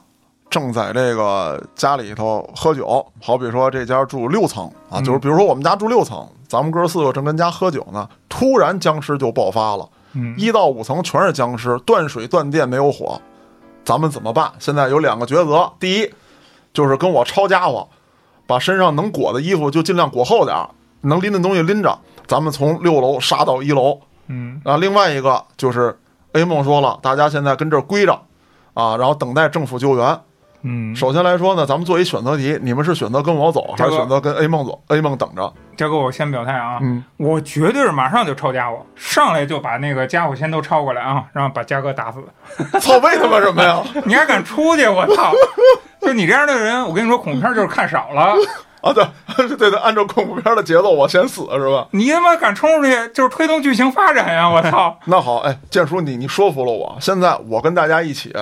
[0.51, 13.21] 正在这个家里头喝酒，好比说这家住六层啊，嗯就是比如说我们家住六层，咱们哥四个正跟家喝酒呢，突然僵尸就爆发了，嗯，一到五层全是僵尸，断水断电没有火，
[13.85, 14.51] 咱们怎么办？
[14.59, 16.13] 现在有两个抉择，第一
[16.73, 17.89] 就是跟我抄家伙，
[18.53, 20.69] 把身上能裹的衣服就尽量裹厚点儿，
[21.01, 23.99] 能拎的东西拎着，咱们从六楼杀到一楼。
[24.27, 25.99] 嗯啊，另外一个就是
[26.33, 28.13] A 梦说了，大家现在跟这儿归着，
[28.75, 30.21] 啊，然后等待政府救援。
[30.65, 35.51] 嗯，首先来说呢，咱们做一选择题，你们是选择跟我走，还是选择跟 A 梦走？A 梦等着。
[35.75, 42.21] 这个我先表态啊，嗯，我绝对是马上就抄家伙，上来就把那个家伙先都抄过来啊，然后把嘉哥打死。
[42.79, 43.83] 操，为他妈什么呀？
[44.05, 44.87] 你还敢出去？
[44.87, 45.33] 我操！
[46.03, 48.35] 就你这样的人，我跟你说，恐怖片就是看少了。
[48.83, 49.07] 啊，对
[49.57, 51.87] 对对，按照恐怖片的节奏，我先死是吧？
[51.93, 54.51] 你他妈敢冲出去，就是推动剧情发展呀！
[54.51, 54.99] 我操！
[55.07, 56.97] 那好，哎，建叔，你你说服了我。
[57.01, 58.35] 现在我跟大家一起，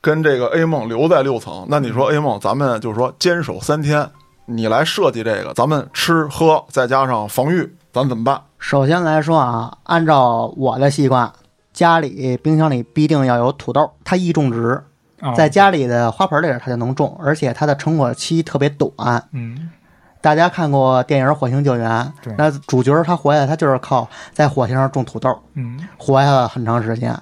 [0.00, 1.66] 跟这个 A 梦留在六层。
[1.68, 4.10] 那你说 A 梦，咱们就是说坚守三天，
[4.46, 8.40] 你来设计这个，咱们吃喝再加上防御，咱怎么办？
[8.58, 11.30] 首先来说啊，按照我的习惯，
[11.74, 14.82] 家里冰箱里必定要有土豆，它易种植，啊
[15.34, 18.90] 在家里的花盆里它就能种，而且它的成果期特别短。
[19.32, 19.70] 嗯
[20.20, 21.90] 大家看过电影《火星救援》
[22.22, 27.14] 对，那主角他活下来，他就是靠在火星上种土豆嗯活下来很长时间。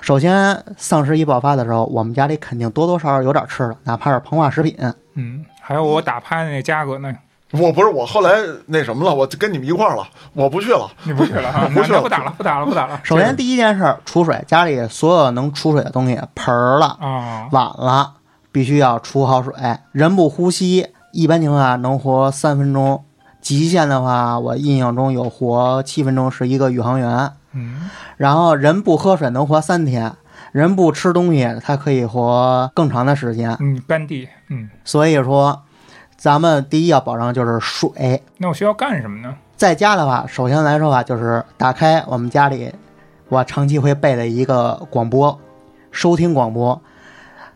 [0.00, 4.76] 首先，丧尸一爆发的时候，我们家里肯定多多少少有点吃的，哪怕是膨化食品。
[5.14, 7.14] 嗯，还有我打拍的那价格呢，
[7.52, 8.30] 我不是我后来
[8.66, 10.90] 那什么了，我就跟你们一块儿了，我不去了。
[11.04, 11.70] 你不去了 啊？
[11.74, 13.00] 不去了不打了，不打了，不打了。
[13.02, 18.14] 首先，第一件事，储水，家里所有能储水的东西，盆儿了、啊，碗了，
[18.50, 19.52] 必须要储好水。
[19.92, 23.04] 人不呼吸，一般情况下能活三分钟，
[23.40, 27.32] 极限的话，我印象中有活七分钟，是一个宇航员。
[27.54, 30.12] 嗯然后人不喝水能活三天，
[30.52, 33.54] 人不吃东西，它可以活更长的时间。
[33.60, 35.60] 嗯，干地，嗯，所以说，
[36.22, 38.22] 咱们第一要保障就是水。
[38.38, 39.34] 那我需要干什么呢？
[39.56, 42.72] 在家的话，首先来说吧，就是打开我们家里
[43.28, 45.36] 我长期会备的一个广播，
[45.90, 46.80] 收听广播。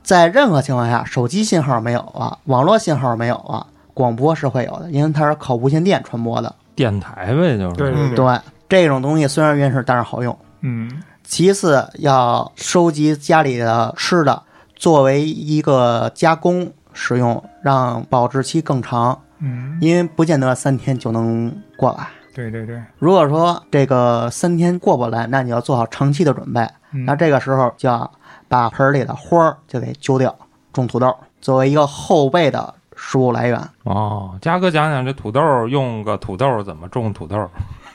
[0.03, 3.64] 在任何情况下，手机信号没有啊，网络信号没有啊，
[3.95, 6.53] 广播是会有的，因为它是靠无线电传播的。
[6.75, 10.37] 电台呗，就是对嗯对，对，这种东西虽然原始，但是好用。
[10.62, 10.91] 嗯
[11.23, 14.43] 其次，要收集家里的吃的，
[14.75, 22.09] 作为一个加工使用，让保质期更长，嗯，因为不见得三天就能过来。
[22.34, 26.61] 对对对，如果说这个三天过不来，那你要做好长期的准备。
[26.92, 28.11] 嗯那这个时候就要
[28.49, 30.34] 把盆里的花儿就给揪掉，
[30.72, 33.61] 种土豆，作为一个后备的食物来源。
[33.84, 37.51] 哦，嘉哥讲讲这土豆儿用个土豆儿怎么种土豆儿？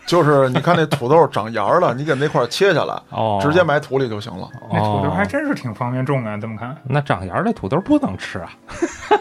[0.05, 8.49] 就是你看那土豆长芽了，你给那块切下来， 哦，直接埋土里就行了那土豆还哦真是挺方便种啊，这么看，那长芽儿的土豆不能吃啊？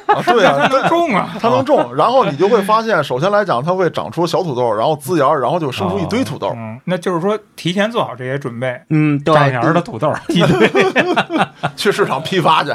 [0.06, 0.22] 啊。
[0.24, 6.52] 对啊、 它能种啊，它能种，然后你就会发现，首先来讲，它会长出小土豆，然后滋芽，然后就生出一堆土豆。
[6.56, 9.34] 嗯，那就是说提前做好这些准备，嗯，对。
[9.34, 10.70] 长芽的土豆一堆。
[11.76, 12.72] 去市场批发去。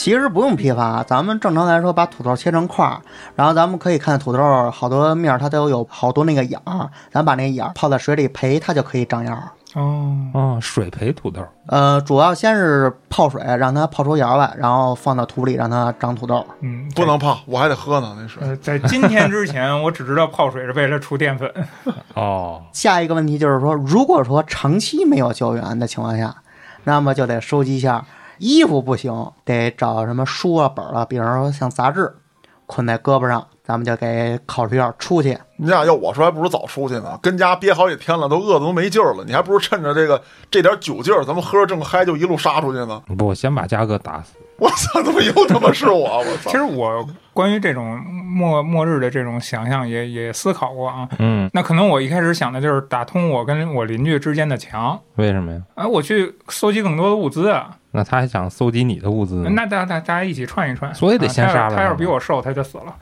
[0.00, 3.02] 其实不用批发，咱们正常来说把土豆切成块儿，
[3.36, 9.52] 然后咱们可以看土豆好多面儿它都有好多那个眼儿，咱把那眼儿泡在水里培，它就可以长芽儿。
[9.74, 11.50] 哦，哦，水培土豆儿。
[11.66, 16.46] 呃，主要先是泡水，让它泡出芽来，然后放到土里让它长土豆。
[16.62, 18.42] 嗯，不能泡，我还得喝呢，那水。
[18.42, 21.52] 呃，在今天之前，我只知道泡水是为了出淀粉。
[22.14, 26.34] 哦，下一个问题就是说，如果说长期没有救援的情况下，
[26.84, 28.02] 那么就得收集一下
[28.40, 32.12] 衣服，不行，得找什么书啊本儿啊，比方说像杂志，
[32.66, 35.38] 捆在胳膊上，咱们就给考虑要出去。
[35.56, 40.20] 你想要我说，还不如早出去呢，跟家憋好几天了，都饿得都没劲儿了，你还不如趁着这个
[40.50, 43.02] 这点酒劲儿，咱们喝着正嗨，就一路杀出去呢。
[43.18, 44.34] 不，先把嘉哥打死。
[44.60, 46.18] 我操，怎么又他妈是我？
[46.18, 46.56] 我操其！
[46.56, 51.08] 实我关于这种末末日的这种想象也也思考过啊。
[51.18, 55.60] 嗯，那可能我一开始想的就是打通我跟我邻居之间的墙，为什么呀？
[55.76, 57.76] 哎，我去搜集更多的物资啊。
[57.92, 59.50] 那他还想搜集你的物资呢？
[59.50, 62.94] 那大家大大家一起串一串，所以得先杀他要他要是比我瘦，他就死了。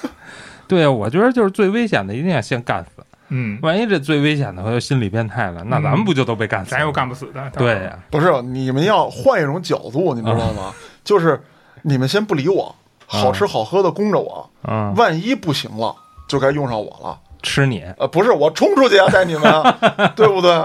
[0.66, 3.04] 对啊，我觉得就是最危险的，一定要先干死。
[3.28, 6.78] 嗯，万一这最危险的话又心理变态了，那咱们不就都被干死了？
[6.78, 7.50] 咱又干不死的。
[7.54, 10.72] 对呀、不是，你们要换一种角度，你知道吗？
[11.04, 11.40] 就是
[11.82, 12.74] 你们先不理我，
[13.06, 15.94] 好吃好喝的供着我，嗯，万一不行了，
[16.26, 17.18] 就该用上我了。
[17.42, 17.84] 吃你。
[17.98, 19.42] 呃，不是我冲出去啊，带你们，
[20.16, 20.64] 对不对？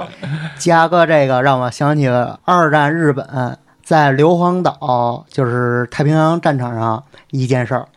[0.58, 7.88] 嘉哥这个让我想起了二战日本在硫磺岛，就是太平洋战场上一件事儿，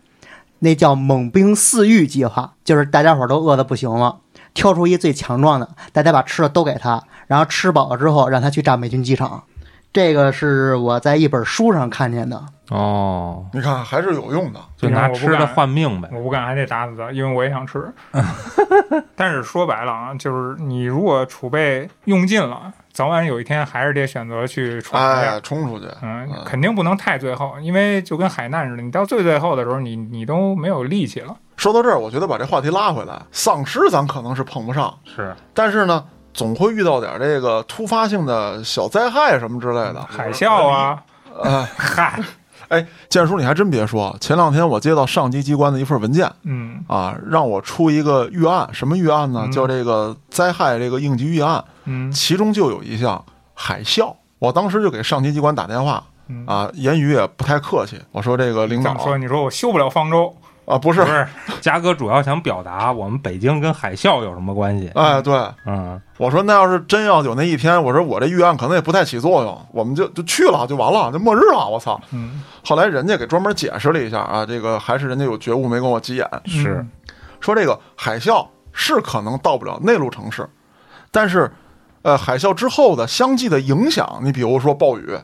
[0.58, 4.16] 那叫猛兵四御计划，就是大家伙儿都饿得不行了，
[4.52, 9.44] 挑出一最强壮的，大家把吃的都给他，然后吃饱了之后让他去炸美军机场。
[9.92, 12.42] 这个是我在一本书上看见的。
[12.70, 14.60] 哦，你看还是有用的。
[14.76, 16.08] 就拿吃的换命呗。
[16.12, 17.92] 我不干，还得打死他，因为我也想吃。
[19.14, 25.40] 但是说白了啊，就是你如果储备用尽了，早晚有一天还是得选择去闯一下哎，。
[25.40, 31.36] 冲出去，嗯，肯定不能太最后，因为就跟海难似的，你到最最后的时候，你你都没有力气了。
[31.58, 36.02] 说到这儿，我觉得把这话题拉回来，丧尸咱可能是碰不上，是，但是呢，
[36.34, 40.00] 总会遇到点这个突发性的小灾害什么之类的。
[40.08, 41.02] 海啸啊，
[41.42, 41.68] 哎。
[41.76, 42.22] 嗨，
[42.68, 46.30] 哎，建叔，你还真别说，前两天我接到上级机关的一份文件。
[46.44, 46.82] 嗯。
[46.88, 49.42] 啊，让我出一个预案，什么预案呢？
[49.44, 49.52] 嗯。
[49.52, 52.10] 叫这个灾害这个应急预案，嗯。
[52.10, 53.22] 其中就有一项
[53.54, 54.14] 海啸。
[54.38, 56.02] 我当时就给上级机关打电话。
[56.28, 58.96] 嗯，啊，言语也不太客气，我说这个领导。
[58.96, 59.18] 说？
[59.18, 60.34] 你说我修不了方舟，
[60.72, 61.28] 啊，不是不，是？
[61.60, 64.90] 嘉哥主要想表达我们北京跟海啸有什么关系？
[64.94, 65.34] 哎，对，
[65.66, 72.00] 嗯，我说那要是真要有那一天，我说我这预案可能也不太起作用，我们就就去了就完了，就末日了，我操！
[72.12, 76.84] 嗯，后来人家给专门解释了一下啊，这个还是人家有觉悟，没跟我急眼，是，
[77.40, 80.48] 说这个海啸是可能到不了内陆城市，
[81.10, 81.52] 但是，
[82.00, 85.18] 呃，海啸之后的相继的影响，你比如说暴雨，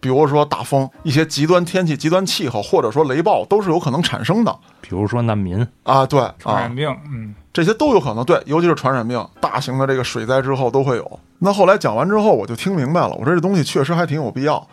[0.00, 6.06] 比如说大风，一些极端天气、极端气候，或者说雷暴，都是有可能产生的比如说难民，啊。
[6.06, 8.24] 对啊传染，病，嗯这些都有可能。
[8.24, 11.20] 对，尤其是传染病，大型的这个水灾之后都会有。
[11.38, 14.64] 那后来讲完之后，我就听明白了，我说这东西确实还挺有必要。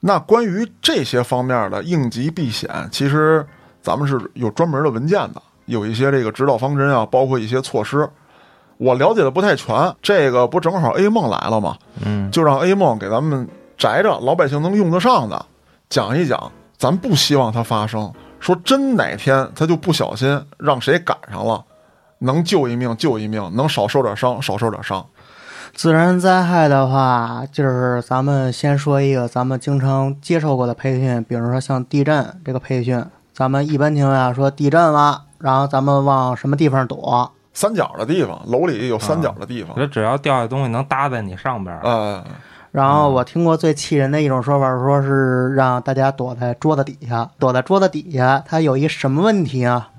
[0.00, 3.46] 那关于这些方面的应急避险，其实
[3.82, 8.08] 咱们是有专门的文件的，有一些这个指导方针啊，包括一些措施。
[8.76, 11.76] 我了解的不太全，这个不正好 A 梦来了吗？
[12.04, 15.46] 嗯，就让 A 梦给咱们摘着老百姓能用得上的
[15.88, 18.12] 讲一讲，咱不希望它发生。
[18.40, 21.64] 说真哪天他就不小心让谁赶上了，
[22.18, 25.06] 能救一命救一命，能少受点伤少受点伤。
[25.72, 37.32] 自然灾害的话，就是咱们先说一个咱们经常接受过的培训，比如说像地震这个培训，咱们一般情况下说地震了，然后咱们往什么地方躲？
[37.54, 42.24] 三角的地方，楼里有三角的地方，这只要掉下东西能搭在你上边儿，呃，
[42.74, 49.90] 然后我听过最气人的一种说法，说是让大家躲在桌子底下，躲在桌子底下，它有一什么问题啊？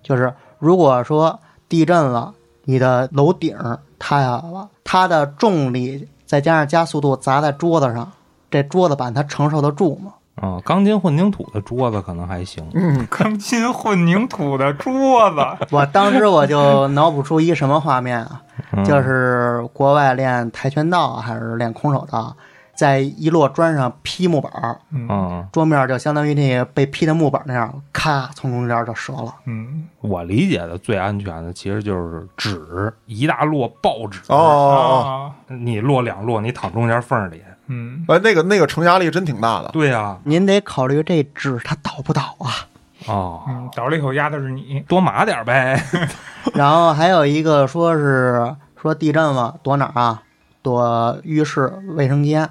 [0.00, 3.58] 就是如果说地震了，你的楼顶
[3.98, 8.12] 塌下来了，它的重力再加上加速度砸在桌子上，
[8.48, 10.12] 这桌子板它承受得住吗？
[10.40, 12.64] 啊，钢筋混凝土的桌子可能还行。
[12.74, 18.42] 嗯， 钢筋混凝土的桌子， 我当时我就脑补出一什么画面啊？
[18.72, 22.34] 嗯 就是国外练跆拳道还是练空手道，
[22.74, 29.34] 在一摞砖上劈木板儿，嗯嗯，桌面就相当于那个被劈的木板那样，咔从中间就折了。
[29.46, 34.20] 嗯我理解的最安全的其实就是纸，一大摞报纸。
[34.28, 37.42] 哦哦哦，啊，你摞两摞，你躺中间缝儿里。
[37.70, 39.70] 嗯哎，那个那个承压力真挺大的。
[39.72, 42.66] 对呀、您得考虑这纸它倒不倒啊。
[43.06, 45.82] 哦，嗯，倒了以后压的是你，多码点儿呗。
[46.52, 50.22] 然后还有一个说是说地震了躲哪儿啊？
[50.62, 52.50] 躲浴室、卫生间。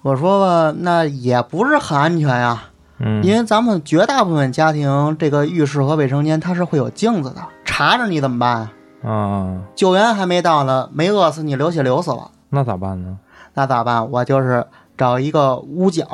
[0.00, 2.62] 我说吧，那也不是很安全呀，
[2.98, 8.50] 嗯，因为咱们绝大部分家庭这个浴室和卫生间它是会有镜子的，查着你怎么办
[9.04, 9.10] 啊？
[9.10, 13.18] 啊，救援还没到呢，没饿死你流血流死了，那咋办呢？
[13.54, 14.10] 那咋办？
[14.10, 14.64] 我就是
[14.96, 16.06] 找一个屋角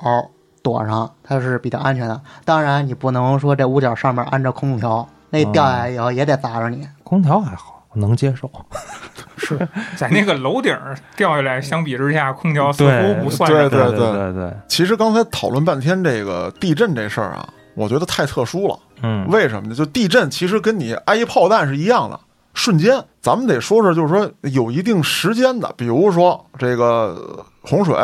[0.62, 2.20] 躲上，它是比较安全的。
[2.44, 6.86] 当然，你不能说这屋角上面安着空调，那掉下来以后也得砸着你。
[7.04, 8.50] 空调还好，我能接受。
[9.40, 9.56] 是
[9.96, 13.90] 在那个楼顶儿掉下来，相比之下，空调似乎不算对什么。
[13.90, 18.78] 对对对，其实刚才讨论半天这个地震这事儿啊，我觉得太特殊了。
[19.02, 19.74] 嗯，为什么呢？
[19.74, 22.18] 就地震其实跟你挨一炮弹是一样的，
[22.58, 23.02] 瞬间。
[23.20, 27.94] 咱们得说说，就是说有一定时间的，比如说这个洪水，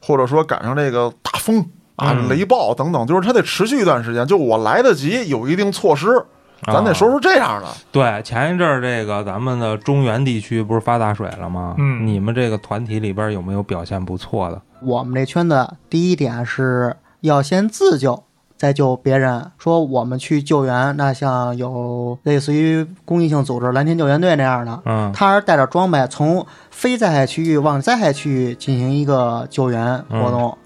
[0.00, 1.58] 或者说赶上这个大风
[1.96, 4.26] 啊、嗯雷暴等等，就是它得持续一段时间。
[4.26, 6.24] 就我来得及有一定措施，
[6.66, 7.68] 咱得说说这样的。
[7.90, 11.74] 对，前一阵儿这个咱们的中原地区不是发大水了吗？
[11.78, 14.60] 嗯你们这个团体里边有没有表现不错的？
[14.80, 18.24] 我们这圈子第一点是要先自救，
[18.62, 19.50] 再救别人。
[19.58, 30.56] 说我们去救援，那像有类似于公益性组织蓝天救援队那样的，嗯他是带着装备从非灾害区域往灾害区域进行一个救援活动，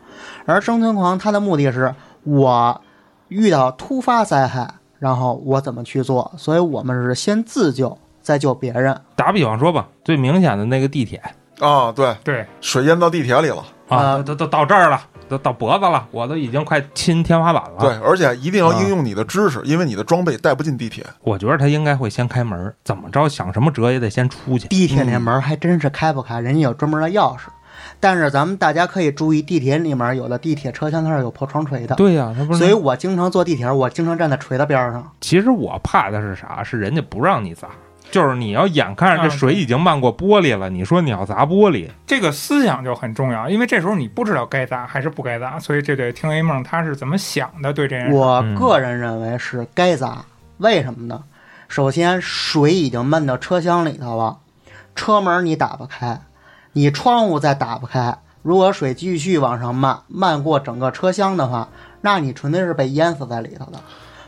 [0.45, 1.95] 而生存狂他的目的是
[2.25, 2.79] 我
[3.29, 6.31] 遇到突发灾害，然后我怎么去做？
[6.37, 9.01] 所以我们是先自救，再救别人。
[9.15, 11.23] 打比方说吧，最明显的那个地铁
[11.61, 17.79] 啊，对，对，水淹到地铁里了，啊，啊都都到这儿了，都到脖子了，我都已经快亲天花板了。
[17.81, 21.05] 对，，而且一定要应用你的知识，因为你的装备带不进地铁。
[21.23, 24.69] 我觉得他应该会先开门，怎么着想什么辙也得先出去。
[24.69, 27.43] 地铁那门还真是开不开，人家有专门的钥匙。
[28.01, 32.59] 但是咱们大家可以注意，地铁里面有的地铁车厢它是有破窗锤的，对呀、他不是。
[32.59, 35.13] 所以我经常坐地铁，我经常站在锤子边上。
[35.21, 36.63] 其实我怕的是啥？
[36.65, 37.69] 是人家不让你砸，
[38.11, 48.15] 就是你要眼看着这啊水已经漫过玻璃了，你说你要砸玻璃，这个思想就很重要，因为这时候你不知道该砸还是不该砸，所以这得听 A 梦他是怎么想的对这件事。
[48.15, 50.25] 我个人认为是该砸，
[50.59, 51.25] 为什么呢？
[51.69, 54.39] 首先，水已经漫到车厢里头了，
[54.95, 56.21] 车门你打不开，
[56.73, 58.19] 你窗户再打不开。
[58.43, 61.69] 如果水继续往上漫，漫过整个车厢的话，
[62.03, 63.81] 那你纯粹是被淹死在里头的。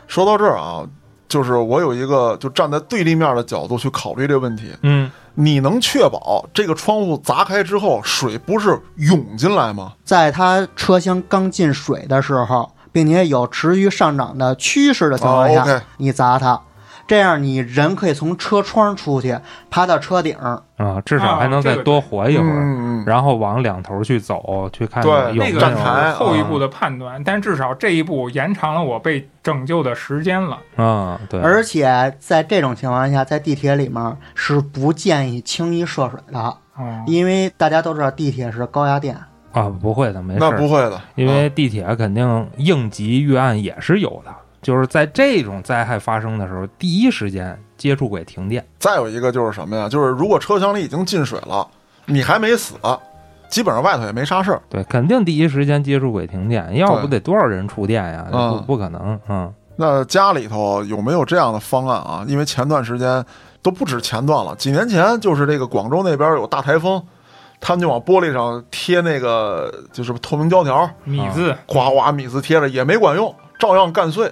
[0.07, 0.83] 说到这儿啊，
[1.29, 9.93] 就是我有一个就站在对立面的角度去考虑这个问题，嗯，你能确保这个窗户砸开之后水不是涌进来吗？
[10.03, 16.59] 在它车厢刚进水的时候，并且有持续上涨的趋势的情况下，你砸它，
[17.09, 19.35] 这样你人可以从车窗出去，
[19.71, 20.37] 爬到车顶。
[20.77, 30.59] 啊，至少还能再多活一会儿，嗯嗯然后往两头去走，去看对有没有那个是站台后一步的判断，但至少这一步延长了我被拯救的时间了。
[30.75, 36.39] 啊，对，而且在这种情况下，在地铁里面是不建议轻易涉水的，
[36.77, 39.17] 哦，因为大家都知道地铁是高压电。
[39.51, 44.31] 啊，不会的，没事儿，那不会的，因为啊地铁肯定应急预案也是有的，
[44.61, 48.65] 就是在这种灾害发生的时候，第一时间接触轨停电。
[48.79, 49.87] 再有一个就是什么呀？
[49.87, 51.67] 就是如果车厢里已经进水了，
[52.05, 52.75] 你还没死，
[53.49, 54.61] 基本上外头也没啥事儿。
[54.69, 58.27] 对，肯定第一时间接触轨停电，要不得多少人触电呀？
[58.31, 62.25] 嗯不不可能，嗯那家里头有没有这样的方案啊？
[62.27, 63.23] 因为前段时间
[63.61, 67.01] 都不止前段了，几年前就是这个广州那边有大台风，
[67.61, 74.29] 他们就往玻璃上贴那个就是透明胶条，米字，哗哗米字贴着也没管用，照样干碎。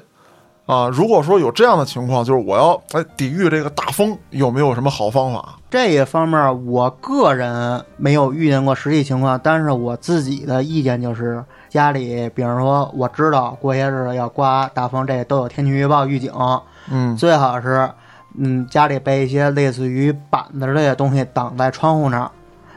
[0.68, 5.56] 啊，如果说有这样的情况，就是我要来抵御这个大风，有没有什么好方法？
[5.70, 16.30] 这一方面，我个人没有遇见过实际情况，但是我自己的意见就是，家里，比如说我知道过些日子要刮大风，这都有天气预报预警，
[16.92, 17.90] 嗯，最好是，
[18.38, 22.32] 嗯，家里备一些类似于板子之类的东西挡在窗户那儿，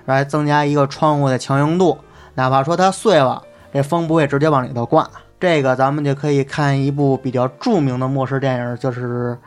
[0.04, 1.98] 来增加一个窗户的强硬度，
[2.34, 5.04] 哪怕说它碎了，这风不会直接往里头灌。
[5.40, 9.32] 这个咱们就可以看一部比较著名的末世电影，就是《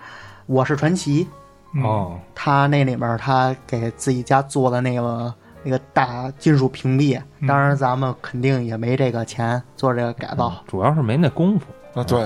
[0.47, 1.25] 我是传奇》。
[1.75, 5.33] 嗯，哦，他那里面他给自己家做的那个
[5.63, 10.51] 那个大金属屏蔽，嗯当然咱们肯定也没这个钱做这个改造。
[10.67, 11.65] 主要是没那功夫。
[11.93, 12.25] 啊，对，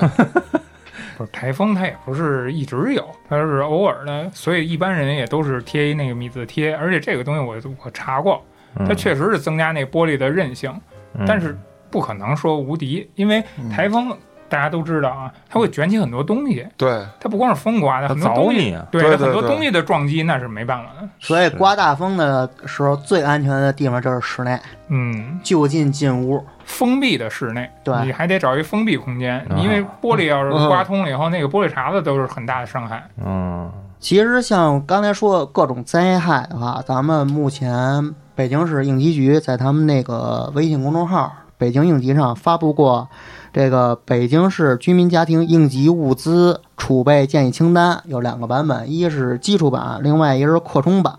[1.18, 8.41] 不是台风，它也不是一直有，它是偶尔的，所以一般人也都是贴一那个米字贴，而且这个东西我我查过，
[8.76, 10.74] 它嗯确实是增加那玻璃的韧性，
[11.15, 11.57] 嗯但是
[11.90, 14.16] 不可能说无敌，因为嗯台风
[14.50, 18.88] 大家都知道啊，它会卷起很多东西，对，它不光是风刮的，它很多东西，凿你啊。
[18.90, 21.08] 对它很多东西的撞击那是没办法的。
[21.20, 24.58] 所以刮大风的时候，最安全的地方就是室内，
[24.88, 26.44] 嗯，就近进屋。
[26.64, 27.96] 封闭的室内，对。
[28.06, 29.56] 你还得找一封闭空间，啊。
[29.58, 33.04] 因为玻璃要是嗯刮通了以后，那个玻璃碴子都是很大的伤害。
[33.26, 33.72] 嗯。
[34.00, 43.08] 其实像刚才说的各种灾害的话，咱们目前北京市应急局在他们那个微信公众号“北京应急”上发布过
[43.51, 51.14] 这个北京市居民家庭应急物资储备建议清单，有两个版本，一是基础版，另外一个是扩充版。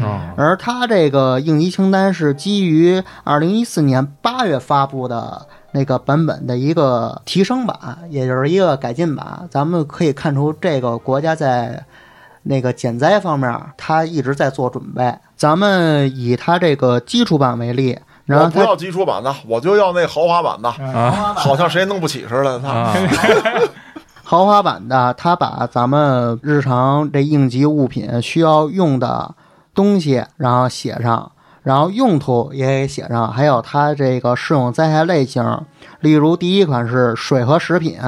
[0.00, 9.48] 哦而它这个应急清单是基于二零一四年八月发布的那个版本的一个提升版，也就是一个改进版。
[9.50, 11.84] 咱们可以看出，这个国家在
[12.44, 15.12] 那个减灾方面，它一直在做准备。
[15.34, 17.98] 咱们以它这个基础版为例，
[18.30, 22.60] 然后它我不要基础版的，我就要那豪华版的，啊好像谁弄不起似的。
[24.22, 29.34] 豪华版的，它把咱们日常这应急物品需要用的
[29.74, 31.32] 东西，然后写上，
[31.64, 35.60] 然后用途也给写上，还有它这个适用灾害类型。
[35.98, 37.98] 例如，第一款是水和食品，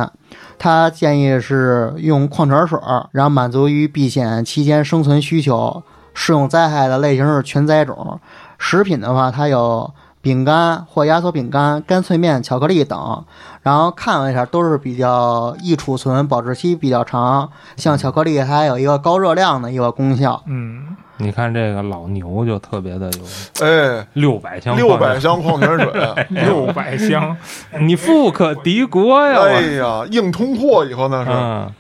[0.59, 2.79] 它建议是用矿泉水，
[3.11, 5.83] 然后满足于避险期间生存需求。
[6.15, 8.21] 适用灾害的类型是全灾种。
[8.59, 9.91] 食品的话，它有
[10.23, 13.25] 饼干或压缩饼干、干脆面、巧克力等。
[13.63, 17.51] 然后看了一下，都是比较易储存、保质期比较长。
[17.77, 20.43] 像巧克力，它还有一个高热量的一个功效。
[20.47, 25.93] 嗯，你看这个老牛就特别的有哎，六百箱，六百，箱矿泉水，
[26.31, 27.37] 六百箱，
[27.81, 29.43] 你富可敌国呀！
[29.43, 31.31] 哎呀，硬通货以后那是。
[31.31, 31.71] 嗯，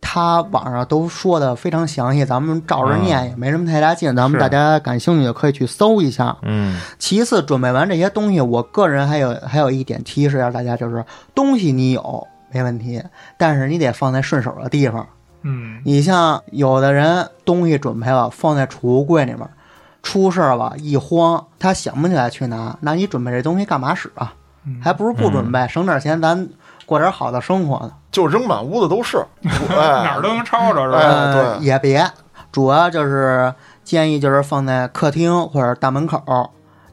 [0.00, 4.14] 它网上都说的非常详细，咱们照着念也没什么太大劲。
[4.16, 6.36] 咱们大家感兴趣的可以去搜一下。
[6.42, 13.02] 嗯其次，准备完这些东西，我个人还有还有一点提示一下大家，就是东西你有没问题，
[13.36, 15.06] 但是你得放在顺手的地方。
[15.42, 19.48] 嗯，你像有的人东西准备了放在储物柜里面，
[20.02, 24.32] 出事儿了一慌，他想不起来去拿，那你准备这东西干嘛使啊？
[24.66, 26.46] 嗯还不如不准备，省点钱，咱
[26.88, 27.92] 过点好的生活呢。
[28.10, 30.98] 就扔满屋子都是， 哎，哪儿都能抄着是吧？
[30.98, 32.04] 哎呃，对也别，
[32.50, 33.52] 主要就是
[33.84, 36.20] 建议就是放在客厅或者大门口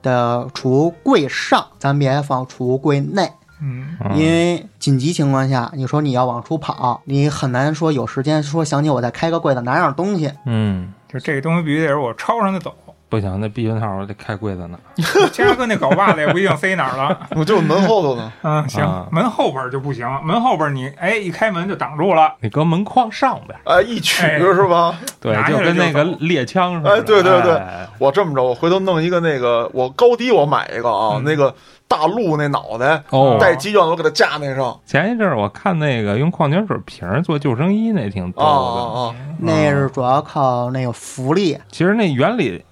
[0.04, 3.32] 的储物柜上，咱别放储物柜内。
[3.62, 10.32] 嗯，嗯因为紧急情况下，你说你要往出跑，你很难说有时间说想起我再开个柜子拿样东西。
[10.46, 12.76] 嗯，就这个东西必须得是我抄上就走，
[13.16, 14.78] 不行，那避孕套我得开柜子呢。
[15.32, 17.18] 加哥那镐把子也不一定塞哪儿了。
[17.36, 18.32] 我就门后头呢。
[18.44, 22.34] 嗯，行啊，门后边就不行，门后边你哎一开门就挡住了。
[22.42, 24.98] 你搁门框上呗，哎，一取哎是吧？
[25.22, 26.90] 对拿，下来就跟那个走猎枪似的。
[26.92, 31.54] 哎对对对哎我这么着，我回头弄一个那个，我高低我买一个啊，嗯那个
[31.88, 34.78] 大鹿那脑袋哦，带鸡圈，我给它架那上。
[34.86, 38.82] 前一阵儿我看那个用矿泉水瓶儿做救生衣，那挺逗啊的。
[38.82, 39.16] 啊啊！
[39.40, 42.64] 那是主要靠那个浮力，其实那原理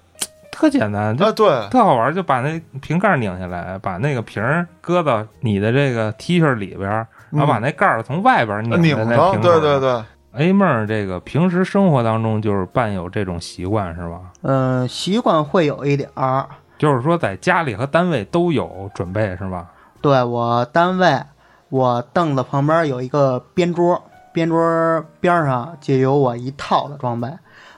[0.64, 9.60] 特简单，就啊，对，特好玩儿，就把那瓶盖儿拧下来，把那个瓶儿搁到你的这个 T 恤里边儿，然后把那盖儿从外边儿拧拧在那上，瓶口上。
[9.60, 10.02] 对对对
[10.32, 14.20] ，A 妹儿这个平时生活当中就是伴有这种习惯是吧？
[14.40, 16.46] 嗯、习惯会有一点儿。
[16.78, 19.66] 就是说在家里和单位都有准备是吧？
[20.00, 21.20] 对我单位，
[21.68, 24.02] 我凳子旁边有一个边桌，
[24.32, 27.28] 边桌边上就有我一套的装备，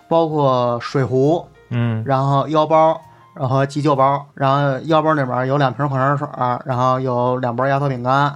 [0.08, 3.00] 包括水壶，嗯，然后腰包，
[3.34, 6.28] 然后急救包，然后腰包里面有两瓶矿泉水，
[6.64, 8.32] 然后有两包压缩饼干，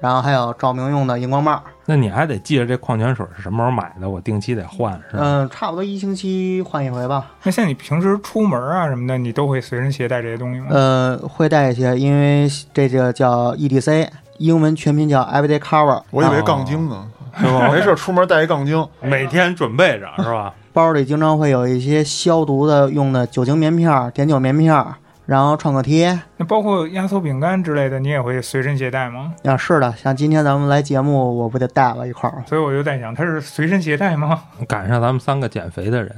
[0.00, 1.62] 然后还有照明用的荧光棒。
[1.84, 5.22] 那你还得记着这矿泉水是什么时候买的，我定期得换是吧？
[5.22, 7.26] 嗯，差不多一星期换一回吧。
[7.42, 10.66] 那像你平时出门啊什么的，你都会随身携带这些东西吗？
[10.70, 14.08] 呃，会带一些，因为这个叫 EDC，
[14.38, 16.02] 英文全拼叫 Everyday Cover。
[16.10, 17.04] 我以为杠精呢，
[17.36, 17.68] 是吧？
[17.74, 18.86] 没事出门带一杠精。
[19.00, 20.54] 每天准备着是吧？
[20.72, 24.94] 包里经常会有一些消毒的用的酒精棉片儿、碘酒棉片儿，
[25.26, 26.18] 然后创可贴。
[26.38, 29.34] 那包括压缩饼干之类的，你也会随身携带吗？
[29.44, 32.44] 啊，是的，像今天咱们来节目，我不得带了一块儿吗？
[32.46, 34.42] 所以我就在想，它是随身携带吗？
[34.66, 36.10] 赶上咱们三个减肥的人，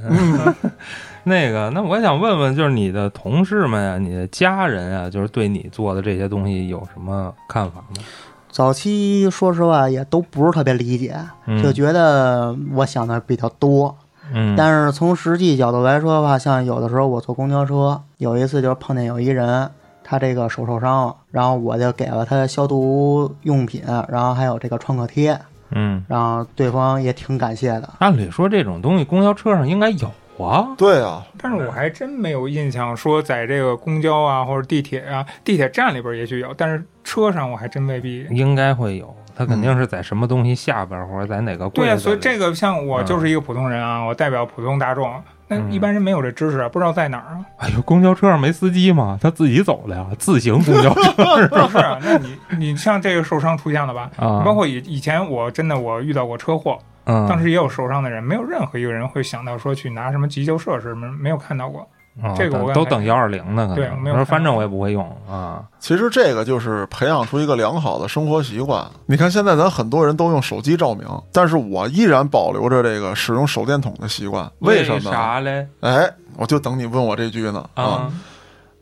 [1.24, 8.04] 那个，那我想问问，就是你的同事们啊，你的家人啊，就是对你做的这些东西有什么看法吗？
[8.50, 13.96] 早期说实话也都不是特别理解，嗯就觉得我想的比较多。
[14.36, 19.70] 嗯，但是从实际角度来说的话，像有的时候我坐公交车，有一次就是碰见有一人，
[20.02, 25.38] 他这个手受伤了，然后我就给了他消毒用品，然后还有这个创可贴，
[25.70, 27.88] 嗯，然后对方也挺感谢的。
[28.00, 30.10] 按理说这种东西公交车上应该有
[30.44, 30.74] 啊。
[30.76, 38.26] 对啊，但是我还真没有印象说在这个公交啊或者地铁啊，地铁站里边也许有，但是车上我还真未必。
[38.30, 41.80] 应该会有，它肯定是在什么东西下边儿，或者在哪个柜子。
[41.82, 45.12] 对呀、所以这个像我嗯就是一个普通人啊，我代表普通大众，
[45.48, 47.44] 那嗯一般人没有这知识啊，不知道在哪儿啊。
[47.58, 49.18] 哎呦，公交车上没司机吗？
[49.20, 51.02] 他自己走的呀，自行公交车
[51.42, 51.48] 是？
[51.48, 54.10] 不是啊，那你你像这个受伤出现了吧？
[54.16, 61.86] 啊，包括以以前我真的我遇到过车祸，嗯，当时也有受伤的人，没有任何一个人会想到说去拿什么急救设施，没没有看到过。
[62.22, 65.64] 啊这个我都等幺二零呢，可能对没有我说反正我也不会用啊。
[65.80, 68.86] 其实这个就是培养出一个良好的生活习惯。
[69.06, 74.50] 你看现在咱很多人都用手机照明，但是我依然保留着这个使用手电筒的习惯。
[74.60, 75.10] 为什么？
[75.10, 75.66] 啥嘞？
[75.80, 78.10] 哎，我就等你问我这句呢啊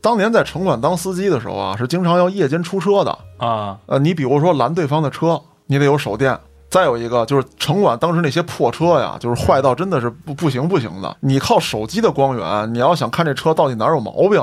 [0.02, 3.16] 当年在城管当司机的时候啊，是经常要夜间出车的。
[3.38, 6.38] 啊呃，你比如说拦对方的车，你得有手电。
[6.72, 11.16] 再有一个就是城管当时那些破车呀，就是坏到真的是不不行不行的。
[11.20, 14.42] 你靠手机的光源，你要想看这车到底哪儿有毛病，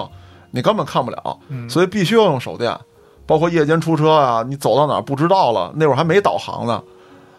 [0.51, 1.39] 你根本看不了。
[1.47, 2.77] 嗯，所以必须要用手电。
[3.25, 6.83] 包括夜间出车啊，你走到哪儿不知道了，那会儿还没导航呢，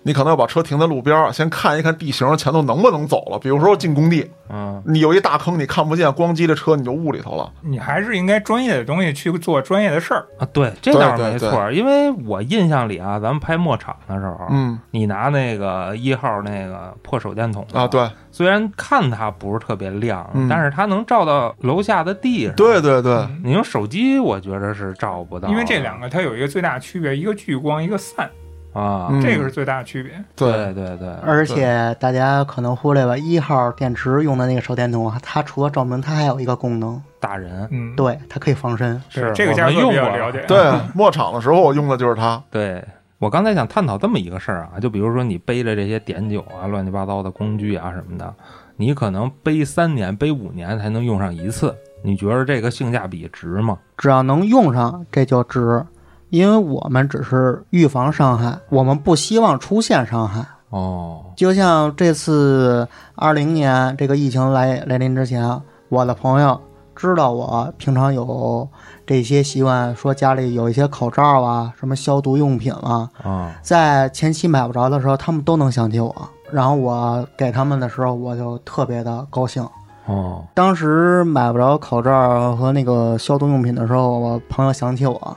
[0.02, 3.38] 你可能要把车停在路边儿，先看一看地形，前头能不能走了。
[3.38, 7.52] 比如说进工地，嗯你有一大坑你看不见，咣叽的车你就雾里头了。
[7.60, 10.26] 你还是应该专业的东西去做专业的事儿。
[10.38, 11.74] 啊，对，这倒是对对没错儿。
[11.74, 22.54] 因为我印象里啊，咱们拍末场的时候，嗯你拿那个一号那个破手电筒啊，，对虽然看它不是特别亮，嗯但是它能照到楼下的地上。
[22.54, 28.30] 对对对，嗯你用手机，我觉得是照不到，因为这两个它有一个最大的区别，一个聚光，一个散，
[28.72, 30.12] 啊，嗯这个是最大的区别。
[30.36, 39.02] 对对对，而且大家可能忽略了一号电池用的那个手电筒，它除了照明，它还有一个功能，打人嗯，对，它可以防身。
[39.08, 40.44] 是这个价格用过了解。
[40.46, 42.42] 对， 末场的时候我用的就是它。
[42.50, 42.84] 对。
[43.18, 48.34] 我刚才想探讨这么一个事儿啊，就比如说你背着这些碘酒啊、乱七八糟的工具啊什么的，
[48.76, 53.76] 你可能背三年、背五年才能用上一次，你觉得这个性价比值吗？
[53.98, 55.84] 只要能用上，这就值。
[56.30, 60.44] 因为我们只是预防伤害，我们不希望出现伤害。
[60.70, 66.60] 哦，就像这次二零年这个疫情来来临之前，我的朋友
[66.94, 68.68] 知道我平常有
[69.04, 76.14] 这些习惯，说家里有一些口罩啊、什么消毒用品啊，啊，在前期买不着的时候，他们都能想起我。
[76.52, 79.66] 然后我给他们的时候，我就特别的高兴。
[80.06, 85.36] 哦，当时买不着口罩和那个消毒用品的时候，我朋友想起我，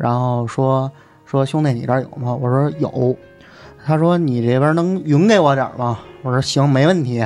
[0.00, 0.90] 然后说
[1.26, 2.34] 说兄弟你这儿有吗？
[2.34, 3.14] 我说有。
[3.84, 5.98] 他说你这边能匀给我点儿吗？
[6.22, 7.22] 我说行，没问题。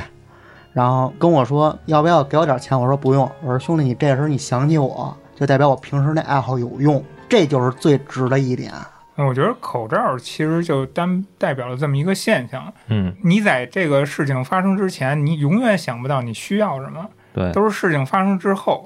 [0.73, 2.79] 然后跟我说要不要给我点钱？
[2.79, 3.31] 我说不用。
[3.43, 8.73] 我说兄弟你这时候你想起我，就代表我平时那爱好有用，这就是最值的一点。
[9.17, 12.73] 我觉得口罩其实就单代表了这么一个现象。
[12.89, 18.85] 嗯，你在这个事情发生之前，你永远想不到你需要什么，对，都是事情发生之后。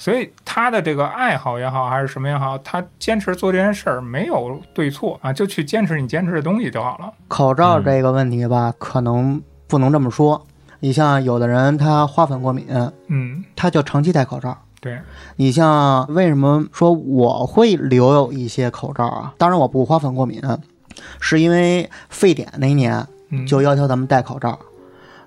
[0.00, 7.12] 所以他的这个爱好也好，还是什么也好，他坚持做这件事儿没有对错啊，就去坚持你坚持的东西就好了。
[7.28, 9.38] 口罩这个问题吧，可能
[9.68, 10.46] 不能这么说。
[10.78, 12.66] 你像有的人他花粉过敏，
[13.08, 14.56] 嗯，他就长期戴口罩。
[14.80, 14.98] 对，
[15.36, 19.34] 你像为什么说我会留有一些口罩啊？
[19.36, 20.40] 当然我不花粉过敏，
[21.20, 24.58] 是因为沸点那一年嗯，就要求咱们戴口罩。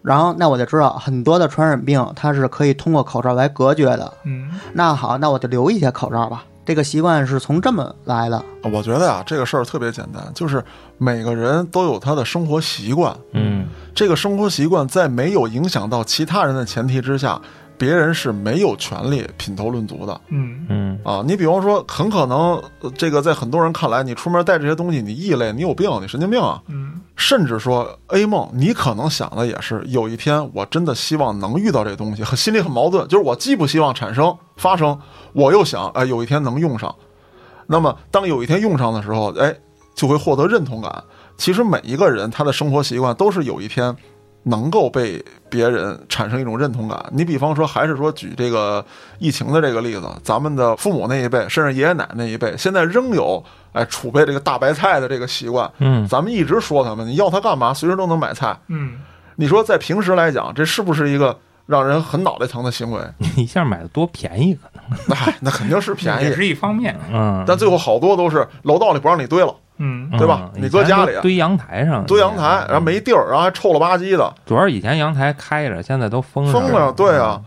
[0.04, 4.14] 然后那我就知道很多的传染病它是可以通过口罩来隔绝的。
[4.26, 6.44] 嗯，那好，那我就留一些口罩吧。
[6.66, 8.42] 这个习惯是从这么来的。
[8.72, 10.64] 我觉得呀，这个事儿特别简单，就是
[10.98, 17.42] 每个人都有他的生活习惯，嗯，这个生活习惯在没有影响到其他人的前提之下，
[17.78, 21.24] 别人是没有权利品头论足的嗯，嗯，啊。
[21.26, 26.62] 你比方说，很可能呃这个在很多人看来，你出门带这些东西，你异类，你有病，你神经病啊。
[26.68, 34.98] 嗯，甚至说 A 梦，你可能想的也是，有一天我真的希望能遇到这东西，很心里很矛盾，就是我既不希望产生发生，
[35.34, 36.94] 我又想，哎，有一天能用上。
[37.66, 39.56] 那么当有一天用上的时候，哎，
[39.96, 41.04] 就会获得认同感。
[41.36, 43.96] 其实每一个人他的生活习惯都是有一天
[44.44, 47.04] 能够被别人产生一种认同感。
[47.12, 48.86] 你比方说，还是说举这个
[49.20, 55.70] 疫情的这个例子，咱们的父母那一辈，甚至爷爷奶奶那一辈，现在仍有哎储备这个大白菜的这个习惯。
[55.80, 57.74] 嗯，咱们一直说他们，你要它干嘛？
[57.74, 58.58] 随时都能买菜。
[58.68, 59.00] 嗯，
[59.36, 66.26] 你说在平时来讲，这是不是一个让人很脑袋疼的行为，你一下买的多便宜可能，那 那肯定是便宜。
[66.26, 67.00] 也是一方面。
[67.12, 76.92] 嗯，但最后好多都是楼道里不让你堆了，嗯，对吧嗯你搁家里以前都堆阳台上，堆阳台，然后没地儿，然后还臭了吧唧的，主要是以前阳台开着，现在都封上封了。
[76.94, 77.42] 对啊，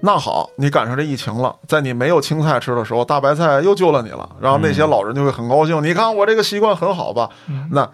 [0.00, 5.82] 那好，你赶上这疫情了，在你没有青菜吃的时候，大白菜又救了你了，然后那些老人就会很高兴。
[5.82, 7.28] 你看我这个习惯很好吧？
[7.48, 7.88] 嗯那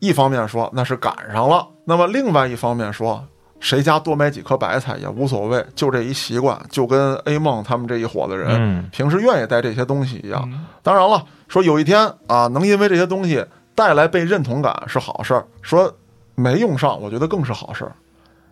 [0.00, 3.24] 一方面说那是赶上了，那么另外一方面说，
[3.60, 8.88] 谁家多买几颗白菜也无所谓，就这一习惯，就跟 A 梦他们这一伙子人、嗯。
[8.92, 10.42] 平时愿意带这些东西一样。
[10.52, 10.64] 嗯。
[10.82, 13.44] 当然了，说有一天啊，能因为这些东西
[13.74, 15.92] 带来被认同感是好事儿，说
[16.34, 17.92] 没用上，我觉得更是好事儿，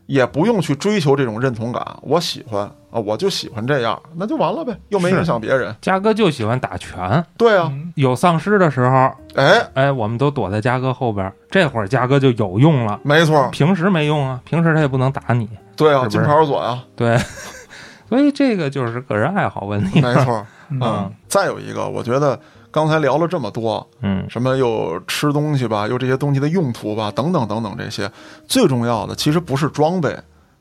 [0.06, 1.84] 也不用去追求这种认同感。
[2.02, 5.74] 我喜欢啊，我就喜欢这样，那就完了呗，又没影响别人。
[5.80, 13.00] 嘉哥就喜欢打拳，对啊，嗯有丧尸的时候，哎，哎，我们都躲在嘉哥后边，这会儿嘉哥就有用了。
[13.02, 17.18] 没错，平时没用啊，平时他也不能打你，对啊，金牌锁啊，对，
[18.08, 20.00] 所以这个就是个人爱好问题。
[20.00, 20.46] 没错。
[20.68, 22.36] 嗯嗯，再有一个，我觉得
[22.76, 28.12] 刚才聊了这么多，嗯什么又吃东西吧，又这些东西的用途吧，等等等等，这些
[28.46, 30.14] 最重要的其实不是装备，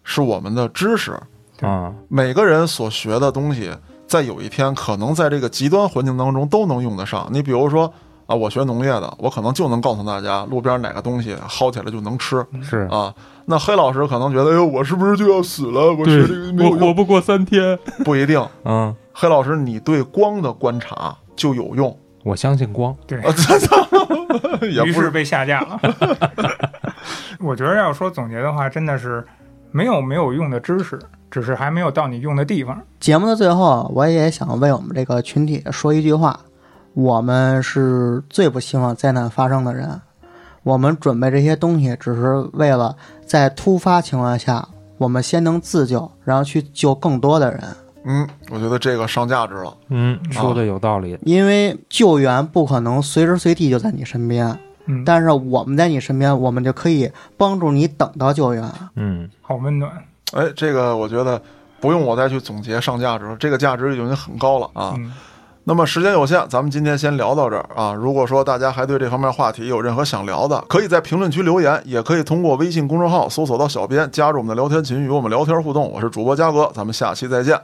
[0.05, 1.11] 是我们的知识。
[1.59, 3.69] 啊，每个人所学的东西，
[4.07, 7.27] 在有一天可能在这个极端环境当中都能用得上。
[7.31, 7.93] 你比如说
[8.27, 13.13] 啊，我学农业的，我可能就能告诉大家路边哪个东西薅起来就能吃是啊。
[13.43, 15.93] 那黑老师可能觉得，哎呦，我是不是就要死了？
[15.93, 17.77] 我学这个没有用，不过三天。
[18.05, 18.41] 不一定。
[18.63, 21.95] 嗯，黑老师，你对光的观察就有用，
[22.25, 22.95] 我相信光。
[23.05, 23.21] 对，
[24.83, 25.79] 于是被下架了。
[27.39, 29.23] 我觉得要说总结的话，真的是
[29.71, 30.99] 没有没有用的知识，
[31.29, 32.81] 只是还没有到你用的地方。
[32.99, 36.39] 节目的最后，我也想为我们这个群体说一句话：
[36.93, 40.01] 我们是最不希望灾难发生的人。
[40.63, 47.61] 我们准备这些东西，只是为了在突发情况下，我们先能自救，然后去救更多的人。
[48.05, 49.75] 嗯，我觉得这个上价值了。
[49.89, 51.17] 嗯，说的有道理。
[51.23, 58.63] 因为救援不可能随时随地就在你身边，嗯，但是我们在你身边，我们就可以帮助你等到救援。
[58.95, 59.91] 嗯，好温暖。
[60.33, 61.41] 哎，这个我觉得
[61.79, 64.93] 不用我再去总结上价值了，这个价值已经很高了啊。
[64.97, 65.11] 嗯，
[65.63, 67.91] 那么时间有限，咱们今天先聊到这儿啊。
[67.91, 75.91] 如果说大家还对这方面话题有任何想聊的，可以在评论区留言，也可以通过微信公众号搜索到小编，加入我们的聊天群，与我们聊天互动。
[75.91, 77.59] 我是主播嘉哥，咱们下期再见。